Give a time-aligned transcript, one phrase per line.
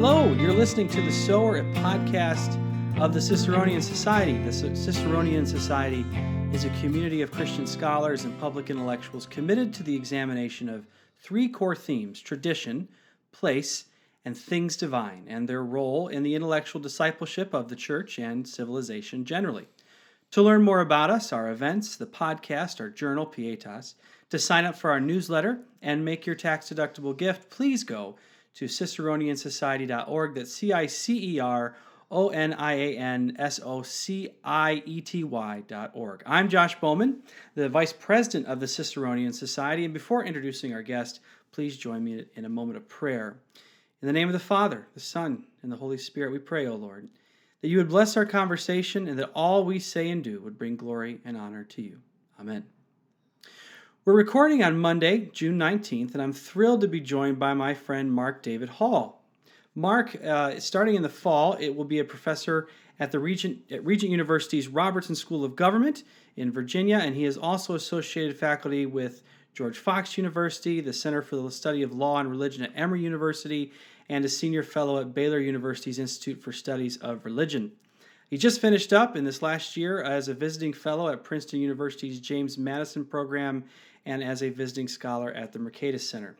[0.00, 2.54] Hello, you're listening to The Sower, a podcast
[3.00, 4.38] of the Ciceronian Society.
[4.44, 6.06] The Ciceronian Society
[6.52, 10.86] is a community of Christian scholars and public intellectuals committed to the examination of
[11.18, 12.86] three core themes tradition,
[13.32, 13.86] place,
[14.24, 19.24] and things divine, and their role in the intellectual discipleship of the church and civilization
[19.24, 19.66] generally.
[20.30, 23.94] To learn more about us, our events, the podcast, our journal, Pietas,
[24.30, 28.14] to sign up for our newsletter and make your tax deductible gift, please go
[28.58, 30.34] to ciceroniansociety.org.
[30.34, 31.76] That's C I C E R
[32.10, 36.22] O N I A N S O C I E T Y.org.
[36.26, 37.22] I'm Josh Bowman,
[37.54, 41.20] the Vice President of the Ciceronian Society, and before introducing our guest,
[41.52, 43.36] please join me in a moment of prayer.
[44.02, 46.74] In the name of the Father, the Son, and the Holy Spirit, we pray, O
[46.74, 47.08] Lord,
[47.62, 50.74] that you would bless our conversation and that all we say and do would bring
[50.74, 51.98] glory and honor to you.
[52.40, 52.64] Amen.
[54.08, 58.10] We're recording on Monday, June 19th, and I'm thrilled to be joined by my friend
[58.10, 59.22] Mark David Hall.
[59.74, 63.84] Mark, uh, starting in the fall, it will be a professor at the Regent, at
[63.84, 66.04] Regent University's Robertson School of Government
[66.38, 69.20] in Virginia, and he is also associated faculty with
[69.52, 73.72] George Fox University, the Center for the Study of Law and Religion at Emory University,
[74.08, 77.72] and a senior fellow at Baylor University's Institute for Studies of Religion.
[78.30, 82.20] He just finished up in this last year as a visiting fellow at Princeton University's
[82.20, 83.64] James Madison program
[84.06, 86.36] and as a visiting scholar at the Mercatus Center.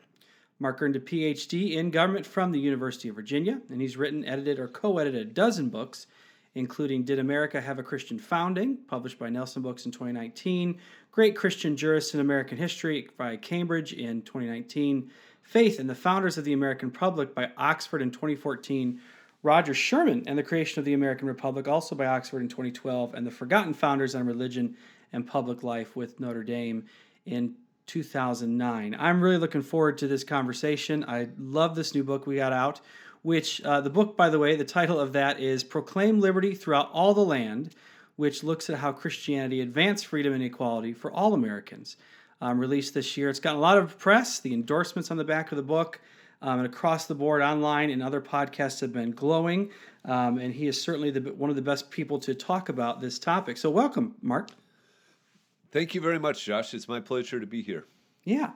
[0.59, 4.59] Mark earned a PhD in government from the University of Virginia, and he's written, edited,
[4.59, 6.07] or co edited a dozen books,
[6.55, 10.77] including Did America Have a Christian Founding, published by Nelson Books in 2019,
[11.11, 15.09] Great Christian Jurists in American History by Cambridge in 2019,
[15.43, 18.99] Faith and the Founders of the American Republic by Oxford in 2014,
[19.41, 23.25] Roger Sherman and the Creation of the American Republic, also by Oxford in 2012, and
[23.25, 24.75] The Forgotten Founders on Religion
[25.13, 26.85] and Public Life with Notre Dame
[27.25, 27.55] in
[27.87, 28.95] 2009.
[28.99, 31.03] I'm really looking forward to this conversation.
[31.07, 32.81] I love this new book we got out,
[33.23, 36.89] which uh, the book, by the way, the title of that is Proclaim Liberty Throughout
[36.91, 37.75] All the Land,
[38.15, 41.97] which looks at how Christianity advanced freedom and equality for all Americans.
[42.41, 43.29] Um, released this year.
[43.29, 44.39] It's gotten a lot of press.
[44.39, 45.99] The endorsements on the back of the book
[46.41, 49.71] um, and across the board online and other podcasts have been glowing.
[50.05, 53.19] Um, and he is certainly the, one of the best people to talk about this
[53.19, 53.57] topic.
[53.57, 54.49] So, welcome, Mark.
[55.71, 56.73] Thank you very much, Josh.
[56.73, 57.85] It's my pleasure to be here.
[58.23, 58.51] Yeah.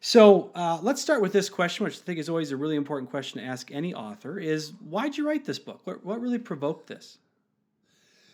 [0.00, 3.10] So uh, let's start with this question, which I think is always a really important
[3.10, 5.80] question to ask any author: is why'd you write this book?
[5.84, 7.18] What, what really provoked this?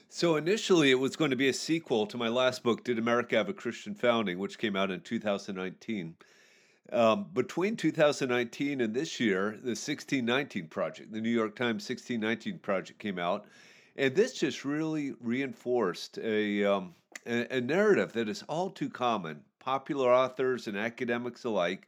[0.08, 3.36] So initially, it was going to be a sequel to my last book, "Did America
[3.36, 6.16] Have a Christian Founding," which came out in 2019.
[6.92, 12.98] Um, between 2019 and this year, the 1619 Project, the New York Times 1619 Project,
[12.98, 13.46] came out,
[13.96, 16.94] and this just really reinforced a um,
[17.26, 19.42] a, a narrative that is all too common.
[19.58, 21.86] Popular authors and academics alike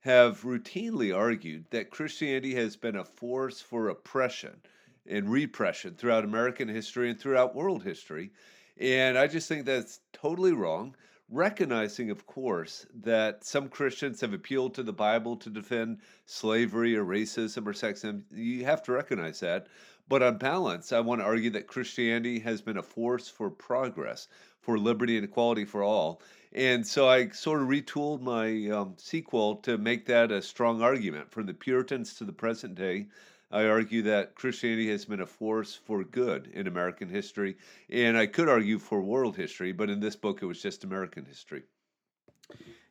[0.00, 4.60] have routinely argued that Christianity has been a force for oppression
[5.06, 8.30] and repression throughout American history and throughout world history.
[8.78, 10.96] And I just think that's totally wrong.
[11.28, 17.04] Recognizing, of course, that some Christians have appealed to the Bible to defend slavery or
[17.04, 18.24] racism or sexism.
[18.30, 19.68] You have to recognize that.
[20.08, 24.28] But on balance, I want to argue that Christianity has been a force for progress,
[24.60, 26.20] for liberty and equality for all.
[26.52, 31.30] And so I sort of retooled my um, sequel to make that a strong argument.
[31.30, 33.06] From the Puritans to the present day,
[33.50, 37.56] I argue that Christianity has been a force for good in American history.
[37.88, 41.24] And I could argue for world history, but in this book, it was just American
[41.24, 41.62] history.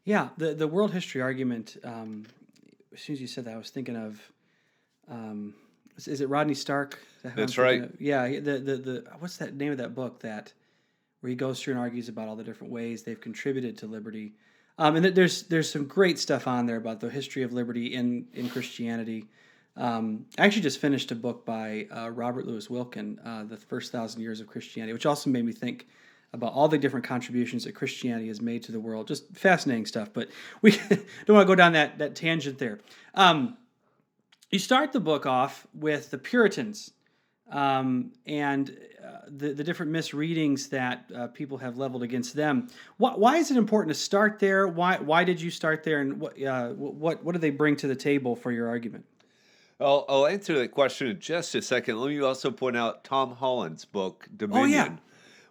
[0.05, 2.25] Yeah, the, the world history argument, um,
[2.93, 4.21] as soon as you said that, I was thinking of.
[5.07, 5.53] Um,
[5.97, 6.99] is it Rodney Stark?
[7.23, 7.83] That That's right.
[7.83, 7.99] Of?
[7.99, 8.27] Yeah.
[8.27, 10.53] The, the the what's that name of that book that
[11.21, 14.33] where he goes through and argues about all the different ways they've contributed to liberty.
[14.77, 18.27] Um, and there's there's some great stuff on there about the history of liberty in
[18.33, 19.27] in Christianity.
[19.77, 23.91] Um, I actually just finished a book by uh, Robert Louis Wilken, uh, The First
[23.91, 25.87] Thousand Years of Christianity, which also made me think
[26.33, 29.07] about all the different contributions that Christianity has made to the world.
[29.07, 30.29] Just fascinating stuff, but
[30.61, 30.71] we
[31.25, 32.79] don't want to go down that, that tangent there.
[33.15, 33.57] Um,
[34.51, 36.91] you start the book off with the Puritans
[37.51, 42.67] um, and uh, the, the different misreadings that uh, people have leveled against them.
[42.97, 44.67] Why, why, is it important to start there?
[44.67, 46.01] Why, why did you start there?
[46.01, 49.05] And what, uh, what, what do they bring to the table for your argument?
[49.79, 51.99] I'll, I'll answer that question in just a second.
[51.99, 54.63] Let me also point out Tom Holland's book, Dominion.
[54.63, 54.89] Oh, yeah.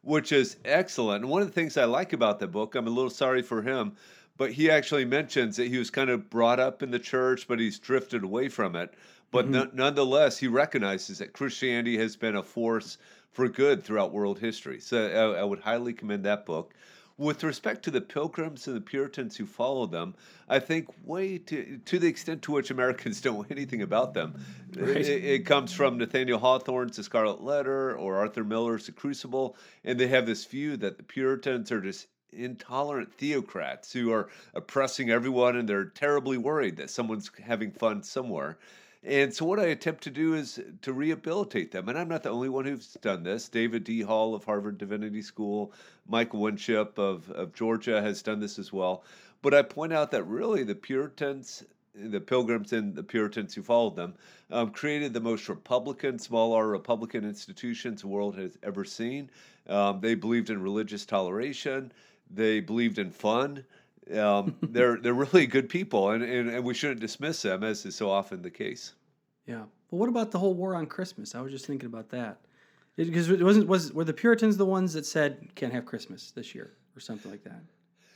[0.03, 1.25] Which is excellent.
[1.25, 3.61] And one of the things I like about the book, I'm a little sorry for
[3.61, 3.93] him,
[4.41, 7.61] but he actually mentions that he was kind of brought up in the church, but
[7.61, 8.95] he's drifted away from it.
[9.31, 9.77] But mm-hmm.
[9.77, 12.97] nonetheless, he recognizes that Christianity has been a force
[13.33, 14.81] for good throughout world history.
[14.81, 16.73] So I, I would highly commend that book.
[17.19, 20.15] With respect to the Pilgrims and the Puritans who followed them,
[20.49, 24.43] I think way to to the extent to which Americans don't know anything about them,
[24.75, 24.97] Right.
[24.97, 29.55] it, it comes from Nathaniel Hawthorne's The Scarlet Letter or Arthur Miller's The Crucible,
[29.85, 35.11] and they have this view that the Puritans are just intolerant theocrats who are oppressing
[35.11, 38.59] everyone and they're terribly worried that someone's having fun somewhere.
[39.03, 41.89] And so, what I attempt to do is to rehabilitate them.
[41.89, 43.49] And I'm not the only one who's done this.
[43.49, 44.03] David D.
[44.03, 45.73] Hall of Harvard Divinity School,
[46.07, 49.05] Michael Winship of, of Georgia has done this as well.
[49.41, 53.97] But I point out that really the Puritans, the Pilgrims, and the Puritans who followed
[53.97, 54.15] them
[54.51, 59.31] um, created the most Republican, small r Republican institutions the world has ever seen.
[59.67, 61.91] Um, they believed in religious toleration,
[62.33, 63.65] they believed in fun.
[64.15, 67.97] Um, they're they're really good people, and, and, and we shouldn't dismiss them as is
[67.97, 68.95] so often the case.
[69.47, 69.65] Yeah.
[69.91, 71.35] But what about the whole war on Christmas?
[71.35, 72.39] I was just thinking about that.
[72.97, 76.55] Because it wasn't was were the Puritans the ones that said can't have Christmas this
[76.55, 77.53] year or something like that?
[77.53, 77.63] Am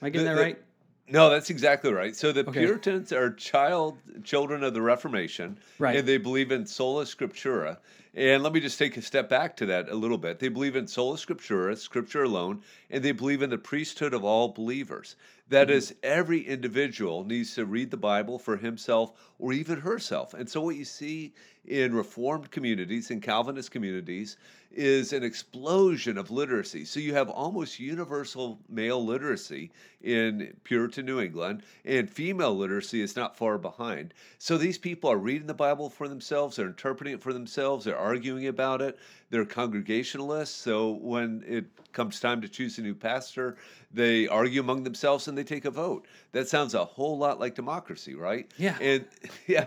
[0.03, 0.63] I getting The- that right?
[1.07, 2.17] No, that's exactly right.
[2.17, 2.61] So the Okay.
[2.61, 5.97] Puritans are child children of the Reformation, Right.
[5.97, 7.77] and they believe in sola scriptura.
[8.15, 10.39] And let me just take a step back to that a little bit.
[10.39, 14.49] They believe in sola scriptura, scripture alone, and they believe in the priesthood of all
[14.49, 15.17] believers.
[15.49, 15.77] That Mm-hmm.
[15.77, 20.33] is, every individual needs to read the Bible for himself or even herself.
[20.33, 21.35] And so, what you see
[21.67, 24.37] in Reformed communities and Calvinist communities
[24.71, 26.85] is an explosion of literacy.
[26.85, 29.71] So, you have almost universal male literacy
[30.03, 34.15] in Puritan New England, and female literacy is not far behind.
[34.39, 37.97] So, these people are reading the Bible for themselves, they're interpreting it for themselves, they're
[37.97, 38.99] arguing about it,
[39.31, 40.57] they're Congregationalists.
[40.57, 43.57] So, when it comes time to choose a new pastor,
[43.93, 46.07] they argue among themselves and they take a vote.
[46.33, 48.51] That sounds a whole lot like democracy, right?
[48.59, 48.77] Yeah.
[48.81, 49.07] And
[49.47, 49.67] yeah,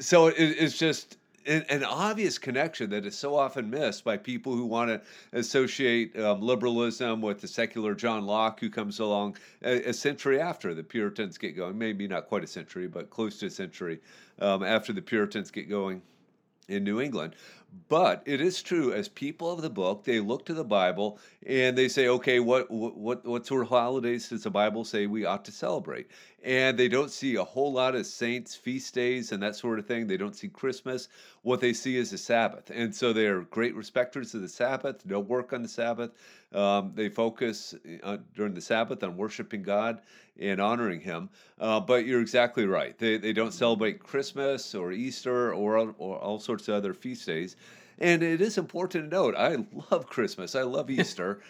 [0.00, 4.66] so it, it's just an, obvious connection that is so often missed by people who
[4.66, 5.00] want to
[5.32, 10.74] associate um, liberalism with the secular John Locke, who comes along a, a century after
[10.74, 11.78] the Puritans get going.
[11.78, 14.00] Maybe not quite a century, but close to a century
[14.40, 16.02] um, after the Puritans get going
[16.68, 17.34] in New England.
[17.88, 21.76] But it is true, as people of the book, they look to the Bible and
[21.76, 25.44] they say, okay, what what, what sort of holidays does the Bible say we ought
[25.44, 26.08] to celebrate?
[26.46, 29.86] And they don't see a whole lot of saints' feast days and that sort of
[29.86, 30.06] thing.
[30.06, 31.08] They don't see Christmas.
[31.42, 35.04] What they see is the Sabbath, and so they are great respecters of the Sabbath.
[35.04, 36.12] No work on the Sabbath.
[36.54, 40.02] Um, they focus uh, during the Sabbath on worshiping God
[40.38, 41.30] and honoring Him.
[41.58, 42.96] Uh, but you're exactly right.
[42.96, 47.56] They they don't celebrate Christmas or Easter or or all sorts of other feast days.
[47.98, 49.56] And it is important to note, I
[49.90, 50.54] love Christmas.
[50.54, 51.40] I love Easter.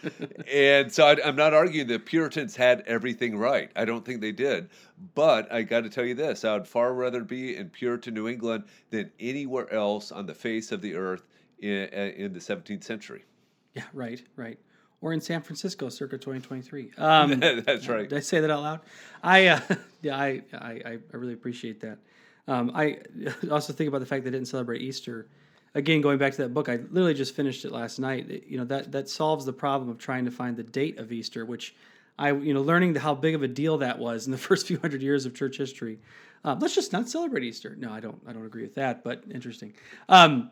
[0.53, 3.71] and so I, I'm not arguing that Puritans had everything right.
[3.75, 4.69] I don't think they did.
[5.15, 8.29] But I got to tell you this I would far rather be in Puritan New
[8.29, 11.27] England than anywhere else on the face of the earth
[11.59, 13.25] in, in the 17th century.
[13.75, 14.59] Yeah, right, right.
[15.03, 16.93] Or in San Francisco, circa 2023.
[16.97, 18.09] Um, That's right.
[18.09, 18.81] Did I say that out loud?
[19.23, 19.61] I uh,
[20.03, 21.99] yeah, I, I I really appreciate that.
[22.49, 22.99] Um, I
[23.51, 25.29] also think about the fact they didn't celebrate Easter.
[25.77, 28.45] Again, going back to that book, I literally just finished it last night.
[28.49, 31.45] You know that that solves the problem of trying to find the date of Easter,
[31.45, 31.75] which
[32.19, 34.79] I you know learning how big of a deal that was in the first few
[34.79, 35.99] hundred years of church history.
[36.45, 37.77] Um, let's just not celebrate Easter.
[37.79, 38.21] No, I don't.
[38.27, 39.05] I don't agree with that.
[39.05, 39.75] But interesting.
[40.09, 40.51] Um,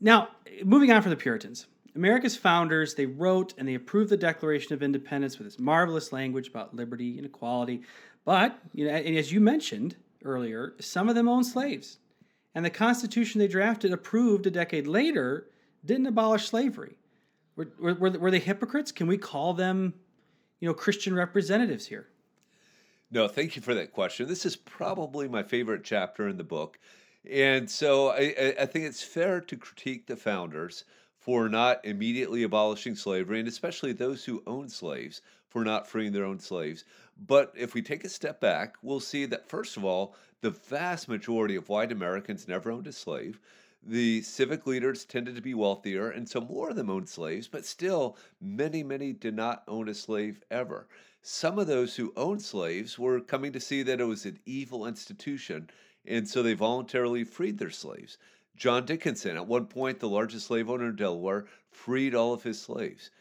[0.00, 0.28] now,
[0.64, 1.66] moving on from the Puritans,
[1.96, 6.48] America's founders, they wrote and they approved the Declaration of Independence with its marvelous language
[6.48, 7.82] about liberty and equality.
[8.24, 11.98] But, you know, and as you mentioned earlier, some of them owned slaves.
[12.54, 15.48] And the Constitution they drafted, approved a decade later,
[15.84, 16.96] didn't abolish slavery.
[17.56, 18.92] Were, were, were they hypocrites?
[18.92, 19.94] Can we call them,
[20.60, 22.08] you know, Christian representatives here?
[23.10, 24.26] No, thank you for that question.
[24.26, 26.78] This is probably my favorite chapter in the book.
[27.30, 30.84] And so I, I- think it's fair to critique the founders
[31.16, 35.22] for not immediately abolishing slavery, and especially those who own slaves
[35.54, 36.82] for not freeing their own slaves.
[37.16, 41.08] But if we take a step back, we'll see that, first of all, the vast
[41.08, 43.38] majority of white Americans never owned a slave.
[43.80, 47.64] The civic leaders tended to be wealthier, and so more of them owned slaves, but
[47.64, 50.88] still, many, many did not own a slave ever.
[51.22, 54.88] Some of those who owned slaves were coming to see that it was an evil
[54.88, 55.70] institution,
[56.04, 58.18] and so they voluntarily freed their slaves.
[58.56, 62.60] John Dickinson, at one point the largest slave owner in Delaware, freed all of his
[62.60, 63.12] slaves.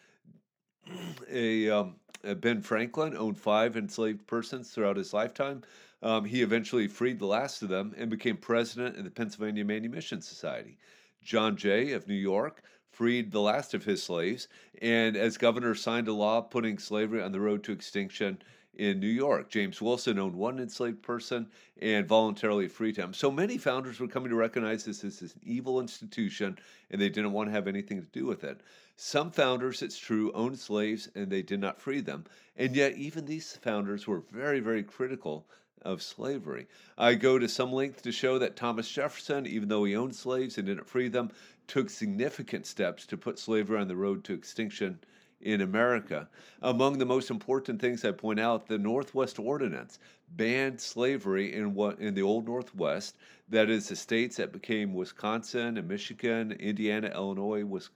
[1.30, 1.96] A, um,
[2.40, 5.64] Ben Franklin owned five enslaved persons throughout his lifetime.
[6.02, 10.22] Um, he eventually freed the last of them and became president of the Pennsylvania Manumission
[10.22, 10.78] Society.
[11.22, 14.48] John Jay of New York freed the last of his slaves,
[14.82, 18.38] and as governor signed a law putting slavery on the road to extinction
[18.76, 19.50] in New York.
[19.50, 21.48] James Wilson owned one enslaved person
[21.82, 23.14] and voluntarily freed him.
[23.14, 26.58] So many founders were coming to recognize this as an evil institution
[26.90, 28.62] and they didn't want to have anything to do with it.
[28.96, 32.26] Some founders, it's true, owned slaves and they did not free them.
[32.56, 35.48] And yet, even these founders were very, very critical
[35.82, 36.68] of slavery.
[36.98, 40.58] I go to some length to show that Thomas Jefferson, even though he owned slaves
[40.58, 41.32] and didn't free them,
[41.68, 45.00] took significant steps to put slavery on the road to extinction
[45.42, 46.30] in America.
[46.62, 52.00] Among the most important things I point out, the Northwest Ordinance banned slavery in what
[52.00, 53.18] in the old Northwest,
[53.50, 57.90] that is the states that became Wisconsin and Michigan, Indiana, Illinois, was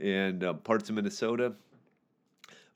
[0.00, 1.54] and uh, parts of Minnesota,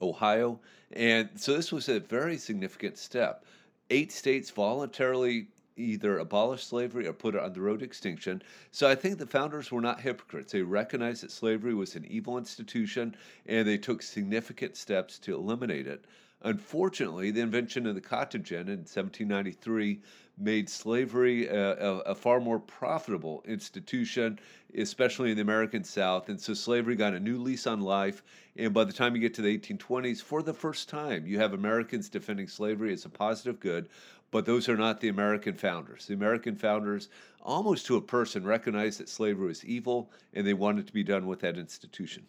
[0.00, 0.60] Ohio.
[0.92, 3.44] And so this was a very significant step.
[3.90, 8.42] Eight states voluntarily either abolished slavery or put it on the road to extinction.
[8.70, 10.52] So I think the founders were not hypocrites.
[10.52, 13.14] They recognized that slavery was an evil institution
[13.46, 16.06] and they took significant steps to eliminate it.
[16.42, 20.00] Unfortunately, the invention of the cotton gin in 1793
[20.38, 24.38] made slavery a, a, a, far more profitable institution,
[24.76, 26.28] especially in the American South.
[26.28, 28.22] And so slavery got a new lease on life.
[28.56, 31.54] And by the time you get to the 1820s, for the first time, you have
[31.54, 33.88] Americans defending slavery as a positive good,
[34.30, 36.06] but those are not the American founders.
[36.06, 37.08] The American founders,
[37.40, 41.26] almost to a person, recognized that slavery was evil and they wanted to be done
[41.26, 42.26] with that institution.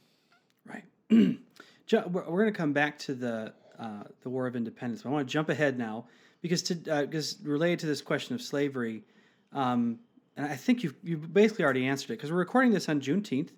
[0.66, 0.84] Right.
[1.10, 1.38] we're
[1.92, 5.04] going to come back to the uh, the War of Independence.
[5.04, 6.06] But I want to jump ahead now
[6.48, 9.04] because to because uh, related to this question of slavery,
[9.54, 10.00] um,
[10.36, 13.50] and I think you you basically already answered it because we're recording this on Juneteenth,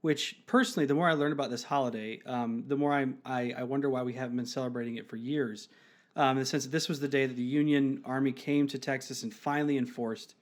[0.00, 3.62] which personally, the more I learn about this holiday, um, the more I, I, I
[3.64, 5.68] wonder why we haven't been celebrating it for years
[6.16, 8.78] um, in the sense that this was the day that the Union Army came to
[8.78, 10.34] Texas and finally enforced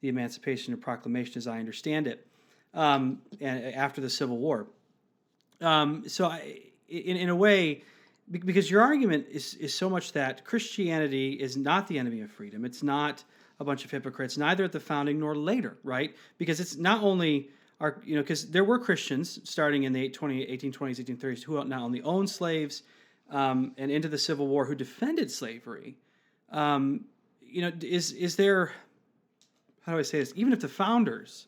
[0.00, 2.26] the Emancipation Proclamation, as I understand it,
[2.74, 4.66] um, and after the Civil War.
[5.60, 7.82] Um, so, I, in, in a way,
[8.30, 12.64] because your argument is, is so much that Christianity is not the enemy of freedom.
[12.64, 13.24] It's not
[13.60, 16.14] a bunch of hypocrites, neither at the founding nor later, right?
[16.36, 17.48] Because it's not only
[17.80, 22.02] our, you know, because there were Christians starting in the 1820s, 1830s who not only
[22.02, 22.82] owned slaves,
[23.30, 25.96] um, and into the Civil War who defended slavery.
[26.50, 27.04] Um,
[27.40, 28.72] you know, is is there?
[29.82, 30.32] How do I say this?
[30.36, 31.46] Even if the founders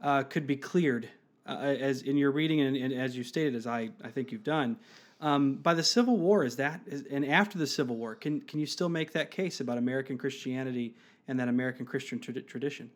[0.00, 1.08] uh, could be cleared,
[1.46, 4.44] uh, as in your reading and, and, as you stated, as I, I think you've
[4.44, 4.76] done,
[5.24, 8.60] um, by the Civil War, is that is, and after the Civil War, can can
[8.60, 10.94] you still make that case about American Christianity
[11.26, 12.90] and that American Christian tra- tradition?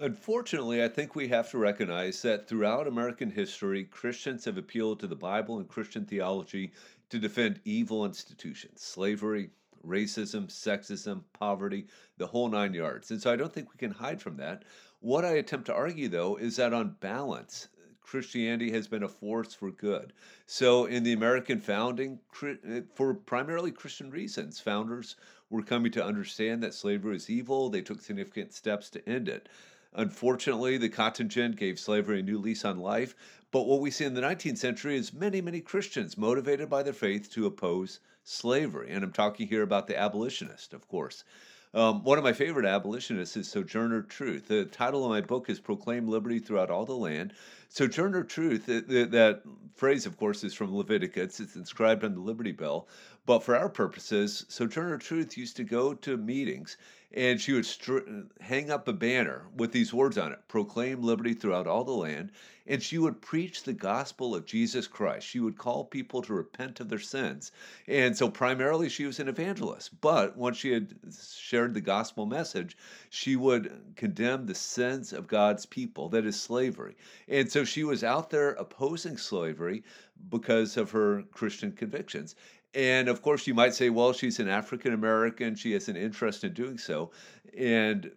[0.00, 5.06] Unfortunately, I think we have to recognize that throughout American history, Christians have appealed to
[5.06, 6.72] the Bible and Christian theology
[7.10, 9.50] to defend evil institutions, slavery,
[9.86, 13.12] racism, sexism, poverty, the whole nine yards.
[13.12, 14.64] And so I don't think we can hide from that.
[14.98, 17.68] What I attempt to argue, though, is that on balance,
[18.04, 20.12] Christianity has been a force for good.
[20.46, 25.16] So, in the American founding, eh, for primarily Christian reasons, founders
[25.48, 27.70] were coming to understand that slavery is evil.
[27.70, 29.48] They took significant steps to end it.
[29.94, 33.16] Unfortunately, the cotton gin gave slavery a new lease on life.
[33.50, 36.92] But what we see in the 19th century is many, many Christians motivated by their
[36.92, 38.90] faith to oppose slavery.
[38.90, 41.24] And I'm talking here about the abolitionist, of course.
[41.74, 44.46] Um, one of my favorite abolitionists is Sojourner Truth.
[44.46, 47.32] The title of my book is Proclaim Liberty Throughout All the Land.
[47.68, 49.42] Sojourner Truth, that
[49.74, 51.40] phrase, of course, is from Leviticus.
[51.40, 52.86] It's inscribed on the Liberty Bell.
[53.26, 56.76] But for our purposes, Sojourner Truth used to go to meetings
[57.14, 58.00] and she would str-
[58.40, 62.30] hang up a banner with these words on it proclaim liberty throughout all the land
[62.66, 65.26] and she would preach the gospel of jesus christ.
[65.26, 67.52] She would call people to repent of their sins.
[67.86, 70.00] And so primarily she was an evangelist.
[70.00, 70.94] But once she had
[71.36, 72.76] shared the gospel message
[73.10, 76.96] she would condemn the sins of god's people that is slavery.
[77.28, 79.84] And so she was out there opposing slavery
[80.30, 82.34] because of her christian convictions
[82.74, 85.54] and of course, you might say, well, she's an African American.
[85.54, 87.10] She has an interest in doing so.
[87.56, 88.10] And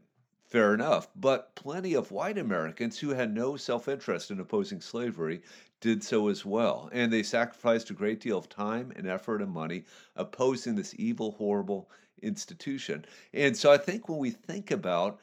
[0.47, 1.09] fair enough.
[1.15, 5.41] But plenty of white Americans who had no self interest in opposing slavery
[5.79, 6.89] did so as well.
[6.91, 9.83] And they sacrificed a great deal of time and effort and money
[10.15, 11.89] opposing this evil, horrible
[12.21, 13.05] institution.
[13.33, 15.19] And so I think when we think about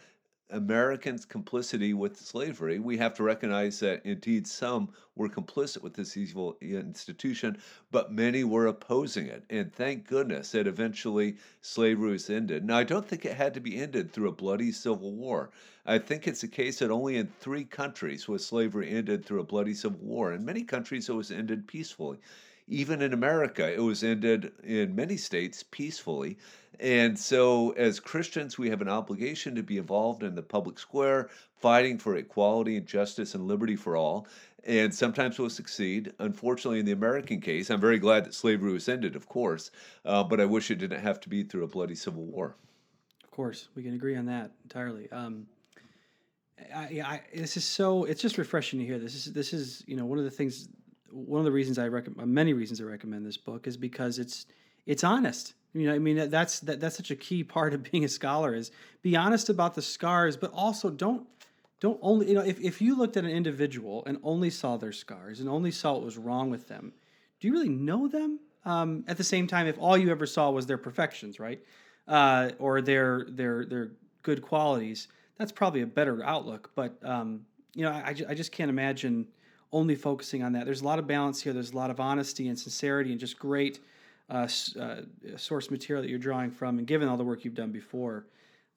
[0.54, 6.16] Americans' complicity with slavery, we have to recognize that indeed some were complicit with this
[6.16, 7.58] evil institution,
[7.90, 9.44] but many were opposing it.
[9.50, 12.64] And thank goodness that eventually slavery was ended.
[12.64, 15.50] Now, I don't think it had to be ended through a bloody civil war.
[15.87, 19.44] I think it's a case that only in three countries was slavery ended through a
[19.44, 20.32] bloody civil war.
[20.32, 22.18] In many countries, it was ended peacefully.
[22.66, 23.73] Even in America.
[23.73, 26.38] It was ended in many states peacefully.
[26.80, 31.28] And so, as Christians, we have an obligation to be involved in the public square,
[31.61, 34.26] fighting for equality and justice and liberty for all.
[34.64, 36.12] And sometimes we'll succeed.
[36.18, 39.71] Unfortunately, in the American case, I'm very glad that slavery was ended, of course,
[40.04, 42.56] uh, but I wish it didn't have to be through a bloody civil war.
[43.23, 45.11] Of course, we can agree on that entirely.
[45.12, 45.47] Um,
[46.75, 48.04] I, I, this is so.
[48.04, 49.14] It's just refreshing to hear this.
[49.14, 50.68] Is this is you know one of the things,
[51.14, 54.47] one of the reasons I recommend, many reasons I recommend this book is because it's
[54.87, 55.54] it's honest.
[55.73, 58.54] You know, I mean that's that, that's such a key part of being a scholar
[58.54, 58.71] is
[59.02, 61.26] be honest about the scars, but also don't
[61.80, 64.92] don't only you know if, if you looked at an individual and only saw their
[64.92, 66.92] scars and only saw what was wrong with them,
[67.40, 68.40] do you really know them?
[68.66, 71.61] Um, at the same time, if all you ever saw was their perfections, right,
[72.09, 73.90] uh, or their their their
[74.23, 76.71] good qualities that's probably a better outlook.
[76.75, 79.26] But um, you know, I, I just can't imagine
[79.75, 80.64] only focusing on that.
[80.64, 81.52] There's a lot of balance here.
[81.52, 83.81] There's a lot of honesty and sincerity and just great
[84.31, 84.49] uh,
[84.81, 84.97] uh,
[85.37, 86.78] source material that you're drawing from.
[86.78, 88.26] And given all the work you've done before,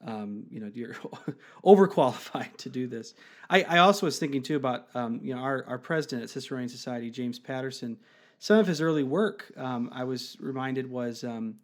[0.06, 0.96] um, you know, you're
[1.66, 3.14] overqualified to do this.
[3.50, 6.70] I, I also was thinking too about um, you know our, our president at Ciceronian
[6.70, 7.98] Society, James Patterson.
[8.40, 11.56] Some of his early work, um, I was reminded, was um,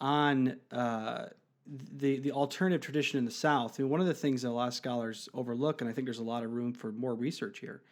[0.00, 1.26] on uh,
[1.96, 4.50] the the alternative tradition in the South, I mean, one of the things that a
[4.50, 7.58] lot of scholars overlook, and I think there's a lot of room for more research
[7.58, 7.82] here,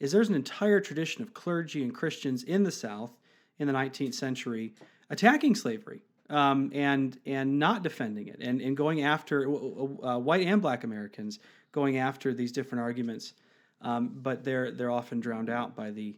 [0.00, 3.16] is there's an entire tradition of clergy and Christians in the South
[3.58, 4.74] in the 19th century
[5.10, 10.62] attacking slavery um, and and not defending it and, and going after uh, white and
[10.62, 11.38] black Americans
[11.72, 13.34] going after these different arguments,
[13.82, 16.16] um, but they're they're often drowned out by the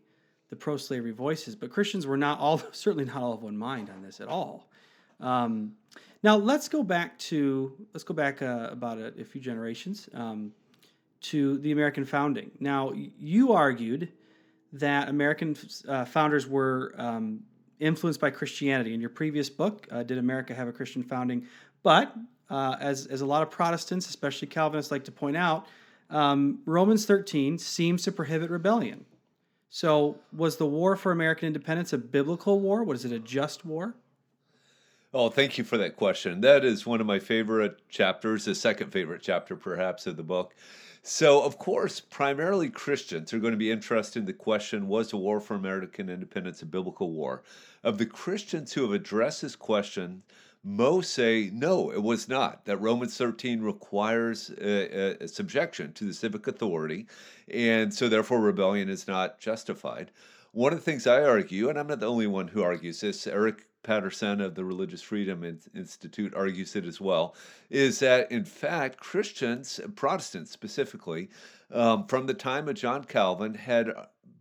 [0.51, 1.57] the pro-slavery voices.
[1.57, 4.69] But Christians were not all certainly not all of one mind on this at all.
[5.21, 5.73] Um,
[6.23, 10.53] now let's go back to let's go back uh, about a, a, few generations um,
[11.23, 12.51] to the American founding.
[12.61, 14.11] Now you argued
[14.73, 15.57] that American
[15.89, 17.41] uh, founders were um,
[17.79, 18.95] influenced by Christianity.
[18.95, 21.47] In your previous book, uh, Did America Have a Christian Founding?
[21.83, 22.15] But
[22.51, 25.67] uh, as as a lot of Protestants, especially Calvinists, like to point out,
[26.11, 29.05] um, Romans 13 seems to prohibit rebellion.
[29.71, 32.85] So, was the war for American independence a biblical war?
[32.85, 33.95] Was it a just war?
[35.15, 36.41] Oh, thank you for that question.
[36.43, 40.55] That is one of my favorite chapters, the second favorite chapter, perhaps, of the book.
[41.05, 45.17] So, of course, primarily Christians are going to be interested in the question was the
[45.17, 47.43] war for American independence a biblical war?
[47.83, 50.23] Of the Christians who have addressed this question,
[50.63, 52.67] most say no, it was not.
[52.67, 57.09] That Romans 13 requires a, a subjection to the civic authority,
[57.53, 60.13] and so therefore rebellion is not justified.
[60.53, 63.27] One of the things I argue, and I'm not the only one who argues this,
[63.27, 67.35] Eric Patterson of the Religious Freedom Institute argues it as well,
[67.71, 71.31] is that in fact Christians, Protestants specifically,
[71.71, 73.93] um, from the time of John Calvin, had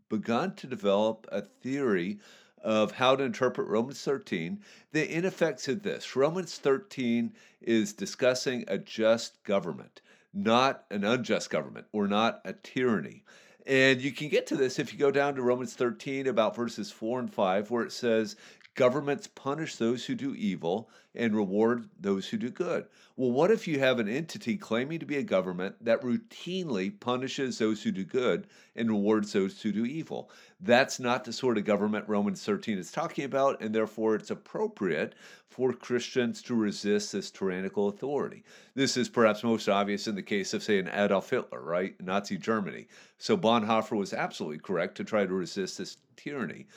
[0.10, 2.20] begun to develop a theory
[2.64, 4.60] of how to interpret Romans 13
[4.92, 10.02] that in effect said this Romans 13 is discussing a just government,
[10.34, 13.24] not an unjust government or not a tyranny.
[13.68, 16.92] And you can get to this if you go down to Romans 13, about verses
[16.92, 18.36] 4 and 5, where it says,
[18.76, 22.86] Governments punish those who do evil and reward those who do good.
[23.18, 27.58] Well, what if you have an entity claiming to be a government that routinely punishes
[27.58, 30.32] those who do good and rewards those who do evil?
[30.62, 35.16] That's not the sort of government Romans 13 is talking about, and therefore it's appropriate
[35.50, 38.46] for Christians to resist this tyrannical authority.
[38.74, 42.00] This is perhaps most obvious in the case of, say, an Adolf Hitler, right?
[42.02, 42.88] Nazi Germany.
[43.18, 46.68] So Bonhoeffer was absolutely correct to try to resist this tyranny.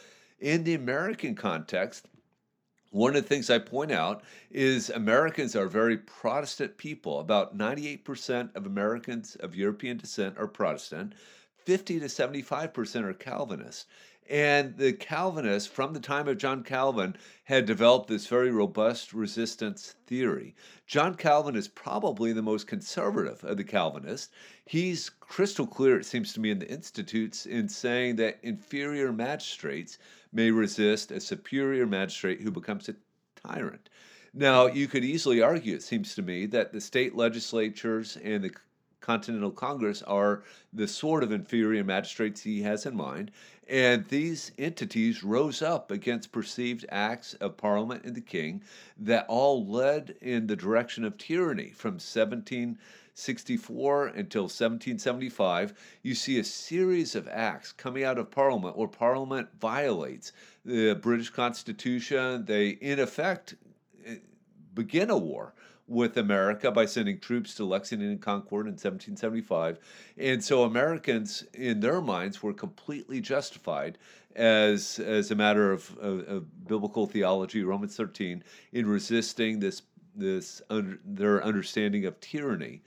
[0.44, 2.06] In the American context,
[2.90, 7.18] one of the things I point out is Americans are very Protestant people.
[7.18, 11.14] About 98% of Americans of European descent are Protestant,
[11.64, 13.86] 50 to 75% are Calvinist.
[14.28, 19.96] And the Calvinists, from the time of John Calvin, had developed this very robust resistance
[20.06, 20.54] theory.
[20.86, 24.30] John Calvin is probably the most conservative of the Calvinists.
[24.66, 29.98] He's crystal clear, it seems to me, in the Institutes in saying that inferior magistrates
[30.34, 32.94] may resist a superior magistrate who becomes a
[33.46, 33.88] tyrant.
[34.34, 38.50] Now, you could easily argue, it seems to me, that the state legislatures and the
[39.00, 40.42] Continental Congress are
[40.72, 43.30] the sort of inferior magistrates he has in mind,
[43.68, 48.62] and these entities rose up against perceived acts of Parliament and the King
[48.98, 51.98] that all led in the direction of tyranny from
[53.14, 55.72] 1764 until 1775.
[56.02, 60.32] You see a series of acts coming out of Parliament where Parliament violates
[60.64, 62.44] the British Constitution.
[62.44, 63.54] They, in effect,
[64.04, 64.16] eh,
[64.74, 65.54] begin a war
[65.86, 69.78] with America by sending troops to Lexington and Concord in 1775.
[70.18, 73.96] And so Americans, in their minds, were completely justified
[74.34, 79.82] as as a matter of, of, of biblical theology, Romans 13, in resisting this
[80.16, 82.82] this under, their understanding of tyranny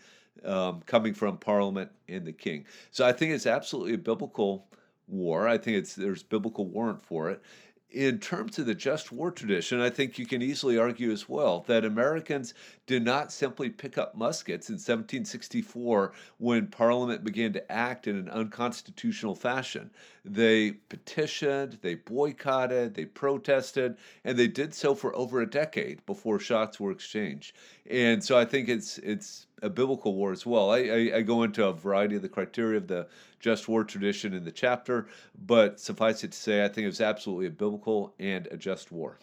[0.46, 2.66] um, coming from Parliament and the King.
[2.92, 4.68] So I think it's absolutely a biblical
[5.08, 5.48] war.
[5.48, 7.42] I think it's there's biblical warrant for it
[7.90, 11.62] in terms of the just war tradition, I think you can easily argue as well
[11.68, 12.54] that Americans
[12.86, 18.30] did not simply pick up muskets in 1764 when Parliament began to act in an
[18.30, 19.90] unconstitutional fashion.
[20.26, 23.96] They petitioned, they boycotted, they protested,
[24.26, 27.56] and they did so for over a decade before shots were exchanged.
[27.90, 30.70] And so I think it's it's a biblical war as well.
[30.72, 33.08] I, I, I go into a variety of the criteria of the
[33.40, 35.08] just war tradition in the chapter,
[35.46, 38.92] but suffice it to say, I think it was absolutely a biblical and a just
[38.92, 39.18] war.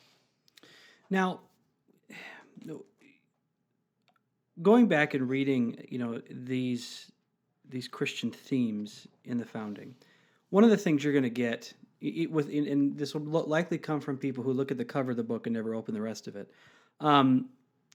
[1.10, 1.40] Now,
[4.62, 7.10] going back and reading, you know, these
[7.68, 9.94] these Christian themes in the founding,
[10.50, 11.72] one of the things you're going to get
[12.30, 15.22] with, and this will likely come from people who look at the cover of the
[15.22, 16.50] book and never open the rest of it.
[17.00, 17.48] Um,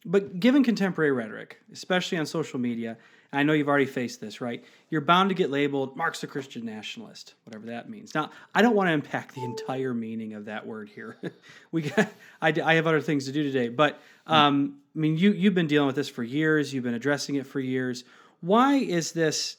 [0.05, 2.97] but given contemporary rhetoric, especially on social media,
[3.31, 4.63] I know you've already faced this, right?
[4.89, 8.15] You're bound to get labeled Mark's a Christian nationalist, whatever that means.
[8.15, 11.17] Now, I don't want to unpack the entire meaning of that word here.
[11.71, 12.09] we, got,
[12.41, 15.67] I, I have other things to do today, but um, I mean, you you've been
[15.67, 16.73] dealing with this for years.
[16.73, 18.03] You've been addressing it for years.
[18.41, 19.57] Why is this?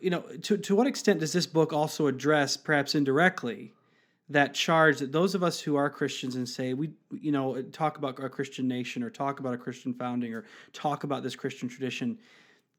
[0.00, 3.72] You know, to to what extent does this book also address, perhaps indirectly,
[4.34, 7.98] that charge that those of us who are Christians and say we you know talk
[7.98, 11.68] about a Christian nation or talk about a Christian founding or talk about this Christian
[11.68, 12.18] tradition.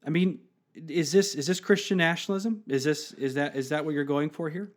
[0.06, 0.40] I mean
[0.74, 2.62] is this is this Christian nationalism?
[2.68, 4.70] Is this is that is that what you're going for here?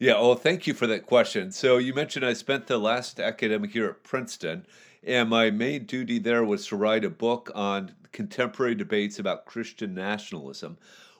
[0.00, 1.52] Yeah well thank you for that question.
[1.52, 4.66] So you mentioned I spent the last academic year at Princeton
[5.04, 9.94] and my main duty there was to write a book on contemporary debates about Christian
[9.94, 10.76] nationalism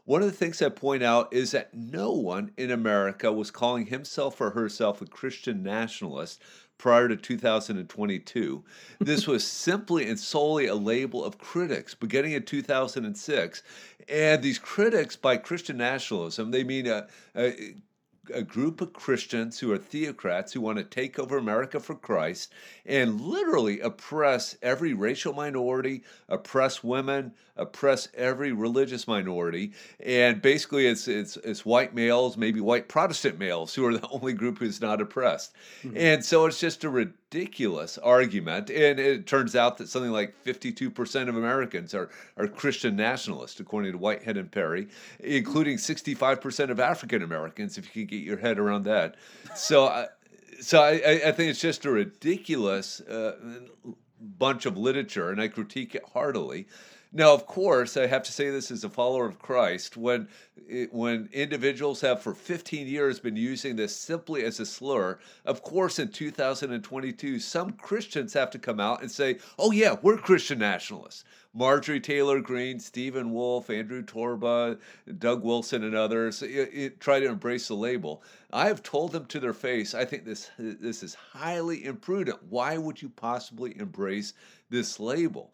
[0.08, 3.88] one of the things I point out is that no one in America was calling
[3.88, 6.40] himself or herself a Christian nationalist
[6.78, 8.64] prior to 2022.
[9.00, 13.62] This was simply and solely a label of critics beginning in 2006.
[14.08, 17.74] And these critics, by Christian nationalism, they mean a, a
[18.34, 22.52] a group of Christians who are theocrats who want to take over America for Christ
[22.86, 31.08] and literally oppress every racial minority, oppress women, oppress every religious minority, and basically it's
[31.08, 35.00] it's it's white males, maybe white Protestant males, who are the only group who's not
[35.00, 35.96] oppressed, mm-hmm.
[35.96, 36.88] and so it's just a
[37.32, 38.70] ridiculous argument.
[38.70, 43.60] And it turns out that something like fifty-two percent of Americans are are Christian nationalists,
[43.60, 44.88] according to Whitehead and Perry,
[45.20, 47.78] including sixty-five percent of African Americans.
[47.78, 49.16] If you can get your head around that,
[49.54, 49.86] so.
[49.86, 50.06] I,
[50.60, 53.36] so I, I think it's just a ridiculous uh,
[54.20, 56.66] bunch of literature, and I critique it heartily.
[57.10, 59.96] Now, of course, I have to say this as a follower of Christ.
[59.96, 60.28] When
[60.90, 65.98] when individuals have for 15 years been using this simply as a slur, of course,
[65.98, 71.24] in 2022, some Christians have to come out and say, "Oh yeah, we're Christian nationalists."
[71.54, 74.78] Marjorie Taylor Greene, Stephen Wolfe, Andrew Torba,
[75.18, 78.22] Doug Wilson, and others it, it, try to embrace the label.
[78.52, 82.42] I have told them to their face, I think this this is highly imprudent.
[82.50, 84.34] Why would you possibly embrace
[84.70, 85.52] this label?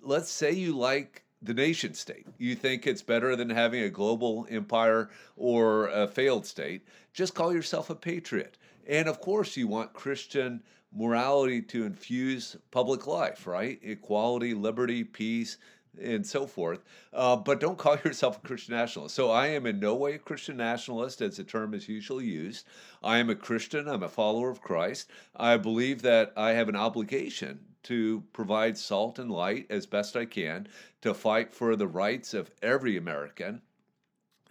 [0.00, 2.26] let's say you like the nation state.
[2.38, 6.86] You think it's better than having a global empire or a failed state.
[7.12, 8.56] Just call yourself a patriot.
[8.86, 10.62] And of course, you want Christian
[10.92, 13.78] morality to infuse public life, right?
[13.82, 15.56] Equality, liberty, peace,
[16.00, 16.84] and so forth.
[17.12, 19.14] Uh, but don't call yourself a Christian nationalist.
[19.14, 22.66] So I am in no way a Christian nationalist, as the term is usually used.
[23.02, 23.88] I am a Christian.
[23.88, 25.08] I'm a follower of Christ.
[25.36, 30.24] I believe that I have an obligation to provide salt and light as best I
[30.24, 30.68] can,
[31.02, 33.62] to fight for the rights of every American,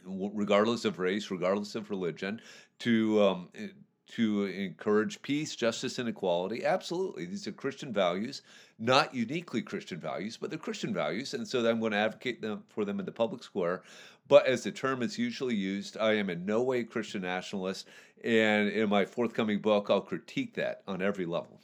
[0.05, 2.41] regardless of race, regardless of religion,
[2.79, 3.67] to um, eh,
[4.09, 6.65] to encourage peace, justice, and equality.
[6.65, 8.41] Absolutely, these are Christian values,
[8.79, 12.63] not uniquely Christian values, but they're Christian values, and so I'm going to advocate them
[12.69, 13.83] for them in the public square.
[14.27, 17.87] But as the term is usually used, I am in no way Christian nationalist,
[18.23, 21.61] and in my forthcoming book, I'll critique that on every level.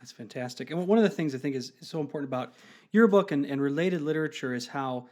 [0.00, 0.70] That's fantastic.
[0.70, 2.54] And one of the things I think is so important about
[2.92, 5.08] your book and, and related literature is how,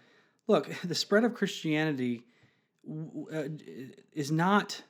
[0.47, 2.23] look, the spread of Christianity
[3.33, 3.45] uh,
[4.13, 4.83] is not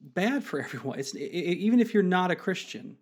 [0.00, 0.98] bad for everyone.
[0.98, 2.96] It's it, even if you're not a Christian,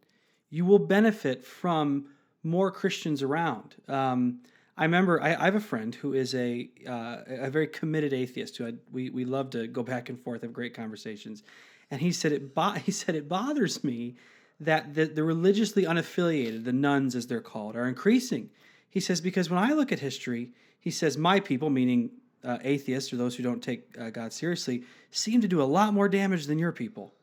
[0.49, 2.07] you will benefit from
[2.43, 3.77] more Christians around.
[3.87, 4.41] Um,
[4.77, 8.57] I remember I, I, have a friend who is a uh, a very committed atheist
[8.57, 11.43] who I, we we love to go back and forth, have great conversations,
[11.91, 14.17] and he said it bo- he said it bothers me
[14.61, 18.51] that the, the religiously unaffiliated, the nones as they're called, are increasing.
[18.89, 22.11] He says, because when I look at history, he says, my people, meaning
[22.45, 25.95] uh, atheists or those who don't take uh, God seriously, seem to do a lot
[25.95, 27.15] more damage than your people.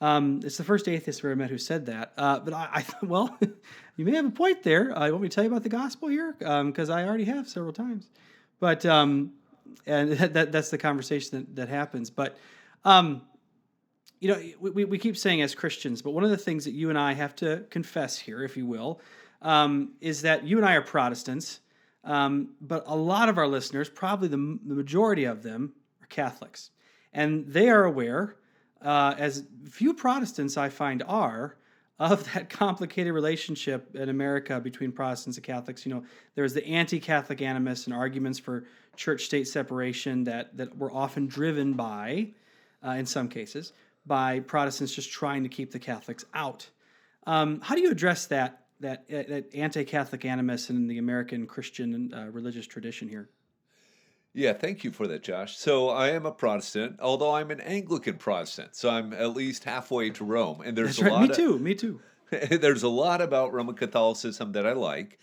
[0.00, 2.12] Um, it's the first atheist I ever met who said that.
[2.16, 3.36] Uh, but I, I well,
[3.96, 4.96] you may have a point there.
[4.96, 6.34] Uh, want me to tell you about the gospel here?
[6.38, 8.08] Because um, I already have several times.
[8.60, 9.32] But um,
[9.86, 12.10] and that, that, that's the conversation that, that happens.
[12.10, 12.36] But
[12.84, 13.22] um,
[14.20, 16.90] you know, we, we keep saying as Christians, but one of the things that you
[16.90, 19.00] and I have to confess here, if you will,
[19.42, 21.60] um, is that you and I are Protestants,
[22.04, 26.70] um, but a lot of our listeners, probably the, the majority of them, are Catholics.
[27.12, 28.36] And they are aware,
[28.82, 31.56] uh, as few Protestants I find are,
[31.98, 35.84] of that complicated relationship in America between Protestants and Catholics.
[35.84, 36.04] You know,
[36.34, 38.64] there's the anti Catholic animus and arguments for
[38.96, 42.28] church state separation that, that were often driven by,
[42.84, 43.72] uh, in some cases,
[44.08, 46.68] by Protestants just trying to keep the Catholics out.
[47.26, 52.14] Um, how do you address that that, uh, that anti-Catholic animus in the American Christian
[52.14, 53.28] uh, religious tradition here?
[54.34, 55.56] Yeah, thank you for that, Josh.
[55.56, 60.10] So I am a Protestant, although I'm an Anglican Protestant, so I'm at least halfway
[60.10, 60.60] to Rome.
[60.60, 61.12] And there's That's a right.
[61.12, 61.22] lot.
[61.22, 61.58] Me of, too.
[61.58, 62.00] Me too.
[62.30, 65.18] there's a lot about Roman Catholicism that I like.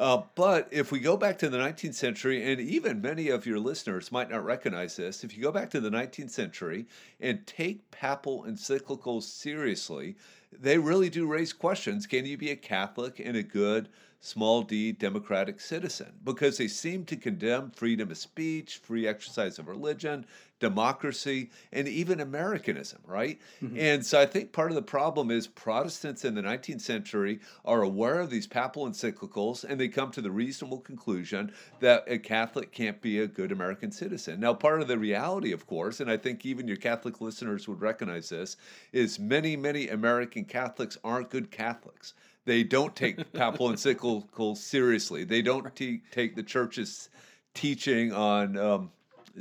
[0.00, 3.58] Uh, but if we go back to the 19th century, and even many of your
[3.58, 6.86] listeners might not recognize this, if you go back to the 19th century
[7.20, 10.16] and take papal encyclicals seriously,
[10.50, 12.06] they really do raise questions.
[12.06, 16.12] Can you be a Catholic and a good, small d democratic citizen?
[16.22, 20.26] Because they seem to condemn freedom of speech, free exercise of religion,
[20.60, 23.40] democracy, and even Americanism, right?
[23.62, 23.78] Mm-hmm.
[23.78, 27.82] And so I think part of the problem is Protestants in the 19th century are
[27.82, 32.72] aware of these papal encyclicals and they come to the reasonable conclusion that a Catholic
[32.72, 34.38] can't be a good American citizen.
[34.38, 37.80] Now, part of the reality, of course, and I think even your Catholic listeners would
[37.80, 38.56] recognize this,
[38.92, 42.12] is many, many American Catholics aren't good Catholics.
[42.44, 45.24] They don't take papal encyclicals seriously.
[45.24, 47.10] They don't t- take the church's
[47.54, 48.90] teaching on um,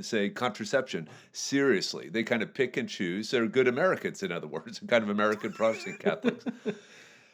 [0.01, 2.09] say contraception seriously.
[2.09, 3.31] They kind of pick and choose.
[3.31, 6.45] They're good Americans, in other words, kind of American Protestant Catholics.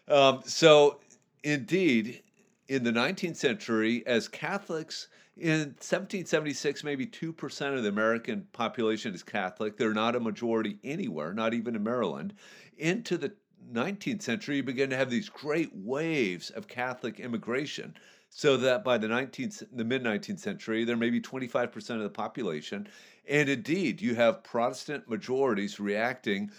[0.08, 1.00] Um, so,
[1.44, 2.22] indeed,
[2.68, 9.22] in the 19th century, as Catholics, in 1776, maybe 2% of the American population is
[9.22, 9.78] Catholic.
[9.78, 12.34] They're not a majority anywhere, not even in Maryland.
[12.78, 13.34] Into the
[13.72, 17.96] 19th century, you begin to have these great waves of Catholic immigration
[18.30, 22.10] so that by the 19th the mid 19th century there may be 25% of the
[22.10, 22.88] population
[23.28, 26.52] and indeed you have protestant majorities reacting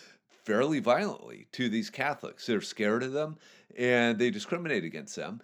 [0.45, 2.47] fairly violently to these catholics.
[2.47, 3.37] They're scared of them
[3.77, 5.43] and they discriminate against them.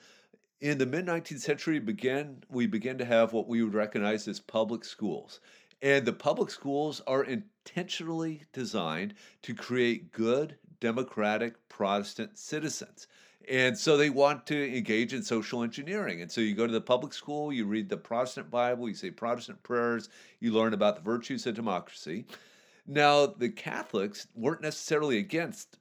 [0.60, 4.40] In the mid 19th century begin we begin to have what we would recognize as
[4.40, 5.40] public schools
[5.82, 13.06] and the public schools are intentionally designed to create good democratic protestant citizens
[13.48, 16.22] and so they want to engage in social engineering.
[16.22, 19.10] And so you go to the public school, you read the Protestant Bible, you say
[19.10, 20.08] Protestant prayers,
[20.40, 22.24] you learn about the virtues of democracy.
[22.86, 25.78] Now, the Catholics weren't necessarily against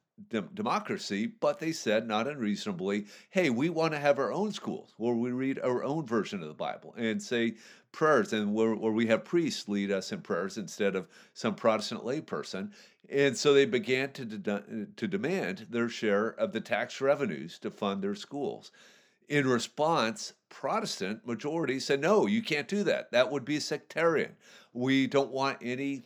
[0.54, 5.14] democracy, but they said, not unreasonably, hey, we want to have our own schools where
[5.14, 7.54] we read our own version of the Bible and say
[7.92, 12.04] prayers, and where, where we have priests lead us in prayers instead of some Protestant
[12.04, 12.70] layperson.
[13.10, 17.70] And so they began to, de- to demand their share of the tax revenues to
[17.70, 18.72] fund their schools.
[19.28, 23.12] In response, Protestant majority said, no, you can't do that.
[23.12, 24.36] That would be sectarian.
[24.72, 26.04] We don't want any